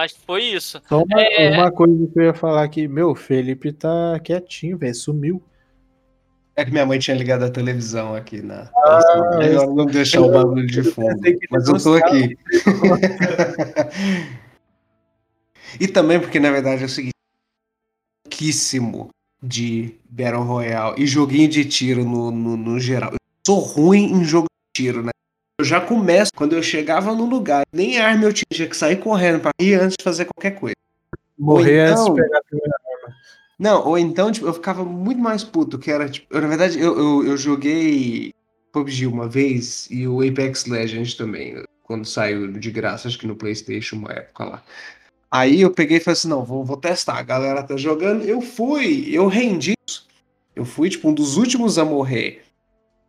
[0.00, 0.80] Mas foi isso.
[0.88, 1.58] Só uma, É.
[1.58, 5.42] uma coisa que eu ia falar aqui, meu, Felipe tá quietinho, velho, sumiu.
[6.56, 8.70] É que minha mãe tinha ligado a televisão aqui na.
[8.76, 11.20] Ah, melhor não deixar o barulho de fundo.
[11.50, 12.34] Mas eu tô aqui.
[15.78, 17.12] e também porque, na verdade, é o seguinte:
[18.24, 19.10] pouquíssimo
[19.42, 23.10] de Battle Royale e joguinho de tiro no, no, no geral.
[23.12, 25.10] Eu sou ruim em jogo de tiro, né?
[25.60, 28.96] Eu já começo, quando eu chegava no lugar, nem arma eu tinha, tinha que sair
[28.96, 30.74] correndo pra ir antes de fazer qualquer coisa.
[31.38, 32.74] Morrer antes de então- pegar a primeira.
[33.58, 36.80] Não, ou então, tipo, eu ficava muito mais puto, que era, tipo, eu, na verdade,
[36.80, 38.32] eu, eu, eu joguei
[38.72, 43.36] PUBG uma vez e o Apex Legends também, quando saiu de graça, acho que no
[43.36, 44.62] Playstation, uma época lá.
[45.30, 48.40] Aí eu peguei e falei assim, não, vou, vou testar, a galera tá jogando, eu
[48.40, 49.74] fui, eu rendi.
[50.56, 52.44] Eu fui, tipo, um dos últimos a morrer.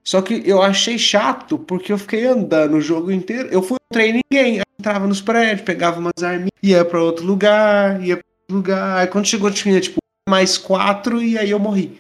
[0.04, 4.22] Só que eu achei chato, porque eu fiquei andando o jogo inteiro, eu fui, treinei
[4.32, 8.56] ninguém, eu entrava nos prédios, pegava umas arminhas, ia pra outro lugar, ia pra outro
[8.56, 12.00] lugar, aí quando chegou tinha, tipo, mais quatro e aí eu morri.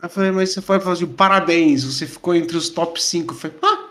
[0.00, 3.32] Aí eu falei, mas você foi falar assim, parabéns, você ficou entre os top 5.
[3.34, 3.90] Eu falei, ah,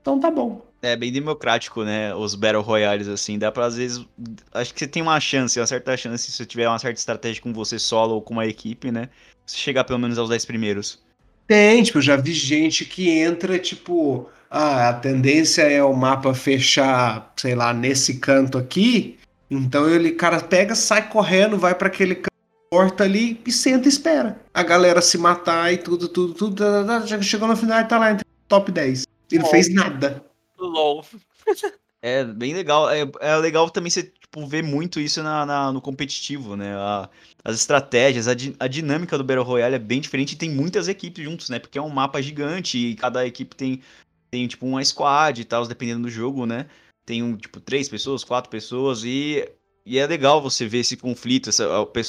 [0.00, 0.64] então tá bom.
[0.82, 2.14] É bem democrático, né?
[2.14, 3.38] Os Battle Royales, assim.
[3.38, 4.04] Dá pra, às vezes.
[4.52, 7.42] Acho que você tem uma chance, uma certa chance, se você tiver uma certa estratégia
[7.42, 9.08] com você solo ou com uma equipe, né?
[9.46, 11.02] Você chegar pelo menos aos 10 primeiros.
[11.46, 16.32] Tem, tipo, eu já vi gente que entra, tipo, ah, a tendência é o mapa
[16.34, 19.18] fechar, sei lá, nesse canto aqui.
[19.50, 22.30] Então ele, cara, pega, sai correndo, vai pra aquele canto,
[22.70, 24.40] porta ali e senta e espera.
[24.54, 26.56] A galera se matar e tudo, tudo, tudo.
[26.56, 29.04] tá, tá, tá, já chegou no final e tá lá entre top 10.
[29.30, 30.24] Ele não fez nada.
[30.58, 31.04] LOL.
[32.06, 32.90] É bem legal.
[32.90, 36.76] É, é legal também você tipo, ver muito isso na, na- no competitivo, né?
[36.76, 37.08] A-
[37.44, 40.88] as estratégias, a, di- a dinâmica do Battle Royale é bem diferente e tem muitas
[40.88, 41.58] equipes juntos, né?
[41.58, 43.82] Porque é um mapa gigante e cada equipe tem,
[44.30, 46.66] tem tipo, uma squad e tal, dependendo do jogo, né?
[47.04, 49.46] Tem, um, tipo, três pessoas, quatro pessoas e...
[49.86, 51.68] E é legal você ver esse conflito, essa,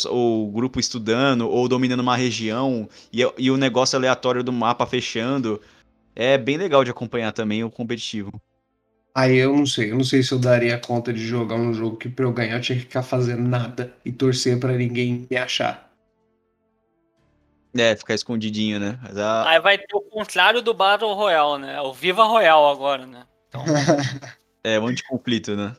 [0.10, 4.86] o, o grupo estudando ou dominando uma região e, e o negócio aleatório do mapa
[4.86, 5.62] fechando.
[6.16, 8.32] É bem legal de acompanhar também o competitivo.
[9.18, 11.96] Aí eu não sei, eu não sei se eu daria conta de jogar um jogo
[11.96, 15.38] que pra eu ganhar eu tinha que ficar fazendo nada e torcer pra ninguém me
[15.38, 15.90] achar.
[17.78, 19.00] É, ficar escondidinho, né?
[19.02, 21.82] Mas a- Aí vai ter o contrário do Battle Royale, né?
[21.82, 23.24] O Viva Royal agora, né?
[23.50, 23.64] Então,
[24.64, 25.76] É um anticonflito, né?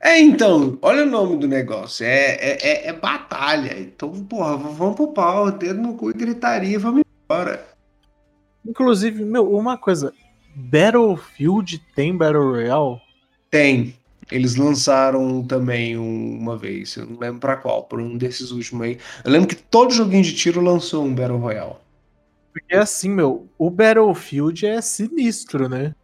[0.00, 3.78] É, então, olha o nome do negócio, é, é, é, é batalha.
[3.78, 7.66] Então, porra, vamos pro pau, dedo no cu e gritaria, vamos embora.
[8.64, 10.12] Inclusive, meu, uma coisa.
[10.54, 13.00] Battlefield tem Battle Royale?
[13.50, 13.94] Tem.
[14.30, 18.86] Eles lançaram também um- uma vez, eu não lembro pra qual, por um desses últimos
[18.86, 18.98] aí.
[19.24, 21.74] Eu lembro que todo joguinho de tiro lançou um Battle Royale.
[22.52, 25.94] Porque assim, meu, o Battlefield é sinistro, né?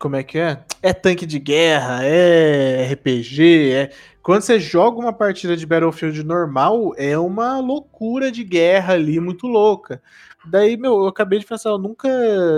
[0.00, 0.58] Como é que é?
[0.82, 3.90] É tanque de guerra, é RPG, é.
[4.22, 9.46] Quando você joga uma partida de Battlefield normal, é uma loucura de guerra ali, muito
[9.46, 10.02] louca.
[10.46, 12.08] Daí, meu, eu acabei de pensar, eu nunca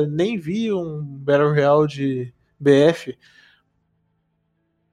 [0.06, 3.16] nem vi um Battle Royale de BF.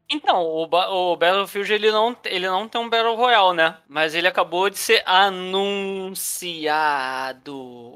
[0.10, 3.78] Então, o, o Battlefield ele não, ele não tem um Battle Royale, né?
[3.88, 6.38] Mas ele acabou de ser anunciado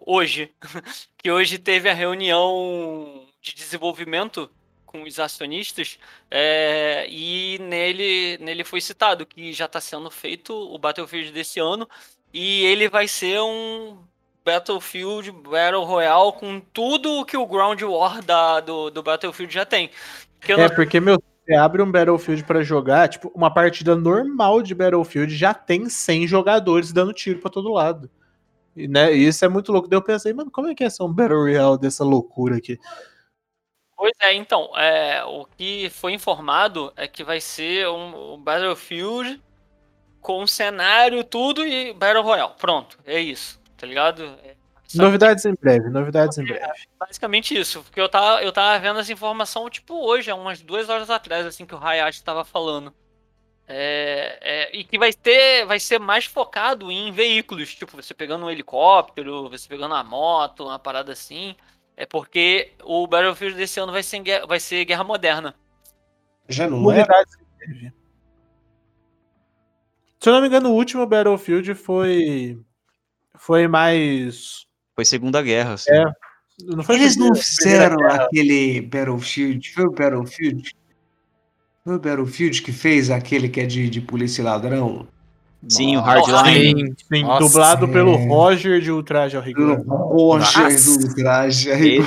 [0.05, 0.51] hoje.
[1.17, 4.49] que hoje teve a reunião de desenvolvimento
[4.85, 5.99] com os acionistas
[6.31, 11.87] é, e nele, nele foi citado que já está sendo feito o Battlefield desse ano
[12.33, 13.97] e ele vai ser um
[14.47, 19.65] Battlefield Battle Royale com tudo o que o Ground War da, do, do Battlefield já
[19.65, 19.89] tem.
[20.39, 23.93] Que eu É, não- porque, meu, você abre um Battlefield pra jogar, tipo, uma partida
[23.93, 28.09] normal de Battlefield já tem 100 jogadores dando tiro pra todo lado.
[28.73, 29.89] E, né, isso é muito louco.
[29.89, 32.79] Daí eu pensei, mano, como é que é ser um Battle Royale dessa loucura aqui?
[33.97, 39.41] Pois é, então, é, o que foi informado é que vai ser um, um Battlefield
[40.21, 42.53] com cenário, tudo e Battle Royale.
[42.57, 44.23] Pronto, é isso, tá ligado?
[44.43, 44.55] É,
[44.95, 46.87] Novidades em breve, novidades em breve.
[46.97, 50.87] Basicamente isso, porque eu tava, eu tava vendo essa informação, tipo, hoje, há umas duas
[50.87, 52.93] horas atrás, assim, que o Hayashi tava falando.
[53.67, 58.45] É, é, e que vai ter, vai ser mais focado em veículos, tipo, você pegando
[58.45, 61.53] um helicóptero, você pegando uma moto, uma parada assim.
[61.97, 65.53] É porque o Battlefield desse ano vai ser, vai ser Guerra Moderna.
[66.47, 66.81] Já não é?
[66.81, 67.93] Novidades em breve.
[70.19, 72.57] Se eu não me engano, o último Battlefield foi.
[73.39, 74.65] Foi mais.
[74.95, 75.73] Foi Segunda Guerra.
[75.73, 75.91] assim.
[75.91, 76.05] É.
[76.63, 79.71] Não foi Eles não fizeram aquele Battlefield.
[79.73, 80.75] Foi o Battlefield?
[81.83, 85.07] Foi o Battlefield que fez aquele que é de, de polícia e ladrão?
[85.69, 86.31] Sim, o Nossa.
[86.31, 86.95] Hardline.
[87.11, 87.91] Sim, Nossa, dublado é.
[87.91, 89.85] pelo Roger de Ultraje ao Pelo Rigor.
[89.87, 90.99] Roger Nossa.
[91.07, 91.69] do traje.
[91.69, 92.03] Ele-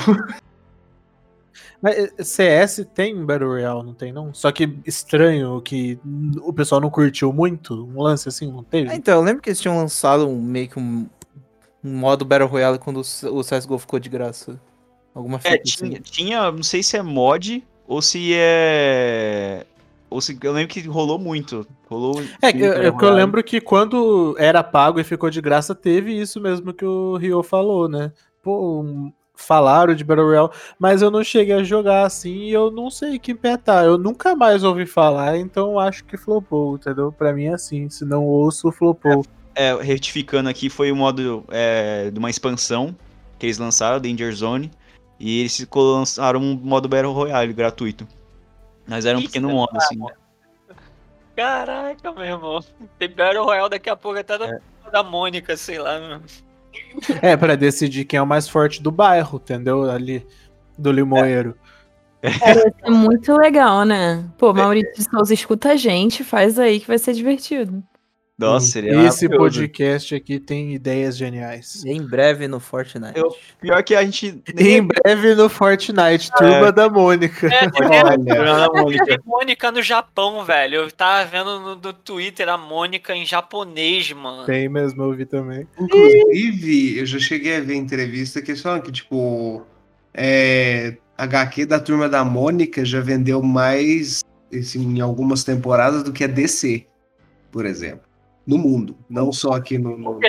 [1.82, 4.34] Mas eh, CS tem Battle Royale, não tem não?
[4.34, 5.98] Só que estranho que
[6.42, 8.90] o pessoal não curtiu muito, um lance assim, não teve?
[8.90, 11.08] Ah, então, eu lembro que eles tinham lançado um, meio que um,
[11.82, 14.60] um modo Battle Royale quando o CSGO ficou de graça.
[15.14, 16.02] Alguma É, tinha, assim.
[16.02, 19.66] tinha, não sei se é mod ou se é.
[20.08, 20.36] Ou se.
[20.42, 21.66] Eu lembro que rolou muito.
[21.88, 22.20] Rolou.
[22.42, 23.16] É, eu, é eu Royale.
[23.16, 27.42] lembro que quando era pago e ficou de graça, teve isso mesmo que o Rio
[27.42, 28.12] falou, né?
[28.42, 32.70] Pô, um- falaram de Battle Royale, mas eu não cheguei a jogar assim e eu
[32.70, 33.82] não sei que pé tá.
[33.84, 37.10] Eu nunca mais ouvi falar, então acho que flopou, entendeu?
[37.10, 39.22] Pra mim é assim, se não ouço, flopou.
[39.24, 39.39] É,
[39.82, 42.94] retificando aqui, foi o modo é, de uma expansão
[43.38, 44.70] que eles lançaram, Danger Zone.
[45.18, 48.06] E eles lançaram um modo Battle Royale gratuito.
[48.86, 49.98] Mas era um Isso, pequeno modo, assim.
[51.36, 52.60] Caraca, meu irmão.
[52.98, 54.58] Tem Battle Royale daqui a pouco até da,
[54.90, 55.98] da Mônica, sei lá.
[55.98, 56.20] Meu.
[57.20, 59.90] É, pra decidir quem é o mais forte do bairro, entendeu?
[59.90, 60.26] Ali,
[60.78, 61.54] do Limoeiro.
[62.82, 64.24] É muito legal, né?
[64.36, 67.82] Pô, Maurício de Souza escuta a gente, faz aí que vai ser divertido.
[68.46, 69.38] Nossa, seria Esse maravilhoso.
[69.38, 71.84] podcast aqui tem ideias geniais.
[71.84, 73.18] Em breve no Fortnite.
[73.18, 74.42] Eu- Pior que a gente.
[74.54, 77.46] nem Em breve no Fortnite, Turma da Mônica.
[77.46, 77.68] É,
[78.82, 80.76] Olha, Tem Mônica no Japão, velho.
[80.76, 84.44] Eu tava vendo no, no Twitter a Mônica em japonês, mano.
[84.46, 85.66] Tem mesmo, eu vi também.
[85.78, 89.62] Inclusive, eu já cheguei a ver entrevista que eles falam que, tipo,
[90.14, 94.22] é, HQ da turma da Mônica já vendeu mais
[94.52, 96.86] assim, em algumas temporadas do que a DC,
[97.52, 98.09] por exemplo.
[98.46, 100.20] No mundo, não só aqui no, no, no?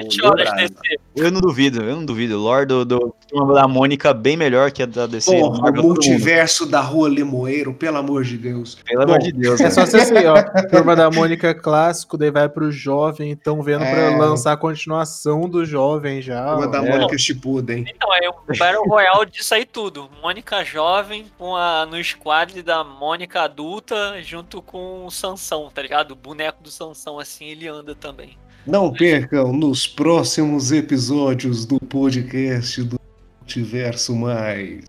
[1.16, 2.38] Eu não duvido, eu não duvido.
[2.38, 3.16] O lore do, do
[3.53, 5.32] da Mônica bem melhor que a da DC.
[5.32, 8.76] Porra, o multiverso da Rua Limoeiro, pelo amor de Deus.
[8.86, 9.59] Pelo Bom, amor de Deus.
[9.59, 9.70] É né?
[9.72, 10.43] só você assim, ó.
[10.70, 14.18] Turma da Mônica clássico, daí vai pro jovem, estão vendo pra É.
[14.18, 16.45] lançar a continuação do jovem já.
[16.45, 16.89] Turma da é.
[16.89, 17.86] Mônica Shippuden.
[17.88, 20.09] Então, é o Battle Royale disso aí tudo.
[20.22, 26.12] Mônica jovem com a, no squad da Mônica adulta junto com o Sansão, tá ligado?
[26.12, 28.38] O boneco do Sansão, assim, ele anda também.
[28.68, 32.99] Não percam nos próximos episódios do podcast do
[33.39, 34.86] Multiverso Mais.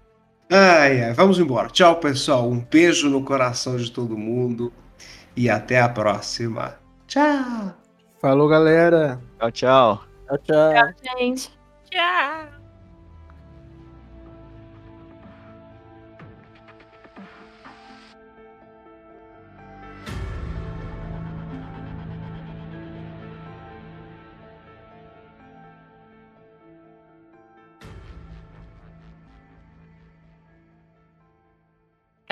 [0.51, 1.69] Ai, ai, vamos embora.
[1.69, 2.51] Tchau, pessoal.
[2.51, 4.73] Um beijo no coração de todo mundo
[5.37, 6.77] e até a próxima.
[7.07, 7.75] Tchau.
[8.21, 9.21] Falou, galera.
[9.39, 10.05] Tchau, tchau.
[10.27, 11.19] Tchau, tchau.
[11.19, 11.51] Gente.
[11.91, 12.62] Tchau!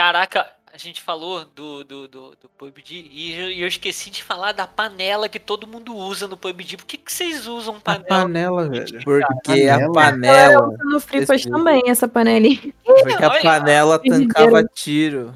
[0.01, 4.24] Caraca, a gente falou do, do, do, do PUBG e eu, e eu esqueci de
[4.24, 6.78] falar da panela que todo mundo usa no PUBG.
[6.78, 8.07] Por que, que vocês usam A panela?
[8.09, 9.05] panela, velho.
[9.05, 9.92] Porque a Panela.
[9.92, 10.68] panela.
[10.70, 12.72] Usa no Fripas também, essa panelinha.
[12.82, 15.34] Porque a Olha, panela tancava tiro.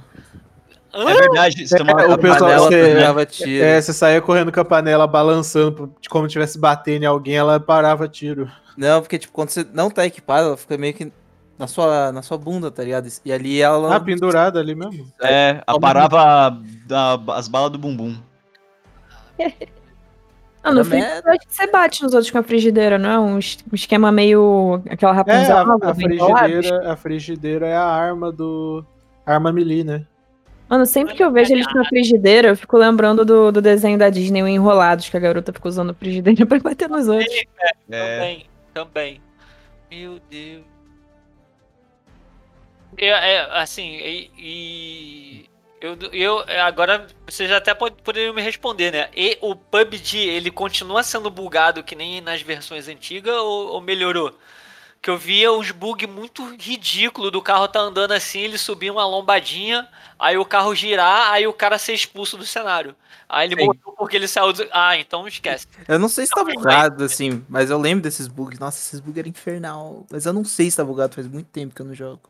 [0.94, 3.64] É verdade, você toma- É, o A pessoal panela tancava tiro.
[3.64, 8.08] É, você saía correndo com a panela balançando, como tivesse batendo em alguém, ela parava
[8.08, 8.50] tiro.
[8.78, 11.12] Não, porque tipo, quando você não tá equipado, ela fica meio que
[11.58, 13.08] na sua, na sua bunda, tá ligado?
[13.24, 13.96] E ali ela.
[13.96, 15.06] Ah, pendurada ali mesmo.
[15.22, 18.16] É, aparava da- as balas do bumbum.
[20.66, 23.18] Ah, no eu acho que você bate nos outros com a frigideira, não é?
[23.20, 24.80] Um es- um esquema meio.
[24.88, 25.56] aquela É, Rapunzel.
[25.58, 25.94] a, a colada.
[25.94, 28.82] frigideira, a frigideira é a arma do.
[29.26, 30.06] Arma melee, né?
[30.66, 33.98] Mano, sempre que eu vejo eles com a frigideira, eu fico lembrando do, do desenho
[33.98, 37.42] da Disney, o Enrolados, que a garota fica usando frigideira pra bater nos outros.
[37.90, 39.20] É, Também, também.
[39.90, 40.64] Meu Deus.
[42.96, 49.10] É, é, assim, e, e Eu, eu agora vocês até pod- poderiam me responder, né?
[49.14, 54.32] E o PUBG, ele continua sendo bugado que nem nas versões antigas ou, ou melhorou?
[55.02, 59.04] Que eu via uns bugs muito ridículos do carro tá andando assim, ele subir uma
[59.06, 59.86] lombadinha,
[60.18, 62.96] aí o carro girar, aí o cara ser expulso do cenário.
[63.28, 63.66] Aí ele Sim.
[63.66, 64.66] morreu porque ele saiu do...
[64.72, 65.66] Ah, então esquece.
[65.86, 68.58] Eu não sei se tá mas- bugado, assim, mas eu lembro desses bugs.
[68.58, 70.06] Nossa, esses bugs eram infernal.
[70.10, 72.22] Mas eu não sei se tá bugado, faz muito tempo que eu não jogo.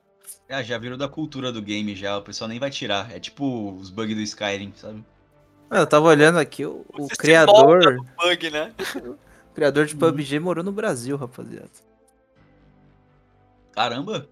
[0.49, 3.11] Ah, já virou da cultura do game já, o pessoal nem vai tirar.
[3.15, 5.03] É tipo os bugs do Skyrim, sabe?
[5.71, 8.73] Ah, Eu tava olhando aqui, o, o criador, Bug, né?
[9.51, 11.71] o criador de PUBG morou no Brasil, rapaziada.
[13.73, 14.29] Caramba!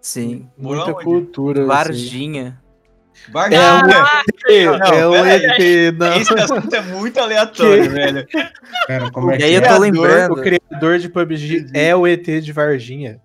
[0.00, 0.48] Sim.
[0.58, 1.04] Morou Muita aonde?
[1.04, 1.60] cultura.
[1.60, 1.68] assim.
[1.68, 2.62] Varginha.
[3.30, 3.60] Varginha!
[4.48, 6.16] É Não, o pera ET, não.
[6.16, 8.26] Esse assunto é muito aleatório, velho.
[8.86, 9.68] Pera, como é E que aí eu é?
[9.68, 10.42] tô O lembrando.
[10.42, 13.20] criador de PUBG é o ET de Varginha.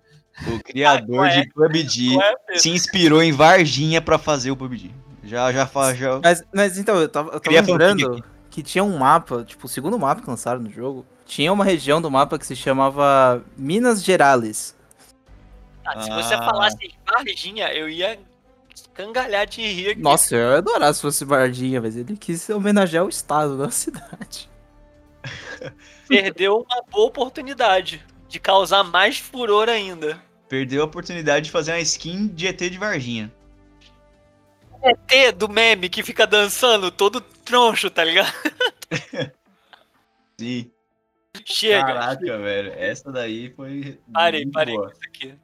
[0.46, 2.16] O criador Ah, de PUBG
[2.50, 4.90] é, se inspirou em Varginha pra fazer o PUBG.
[5.24, 6.20] Já, já faz, já.
[6.22, 9.98] Mas, mas então, eu tava, eu tava lembrando que tinha um mapa, tipo, o segundo
[9.98, 14.74] mapa que lançaram no jogo, tinha uma região do mapa que se chamava Minas Gerais.
[15.84, 16.42] Ah, se você Ah.
[16.42, 18.18] falasse Varginha, eu ia
[18.94, 20.00] cangalhar de rir aqui.
[20.00, 23.70] Nossa, eu ia adorar se fosse Varginha, mas ele quis homenagear o estado, não a
[23.70, 24.48] cidade.
[26.08, 30.18] Perdeu uma boa oportunidade de causar mais furor ainda.
[30.48, 33.32] Perdeu a oportunidade de fazer uma skin de ET de Varginha.
[34.82, 38.32] ET do meme que fica dançando todo troncho, tá ligado?
[40.38, 40.70] Sim.
[41.44, 41.84] Chega.
[41.84, 42.72] Caraca, velho.
[42.72, 43.98] Essa daí foi.
[44.12, 44.92] Parei, parei com boa.
[44.92, 45.34] isso aqui.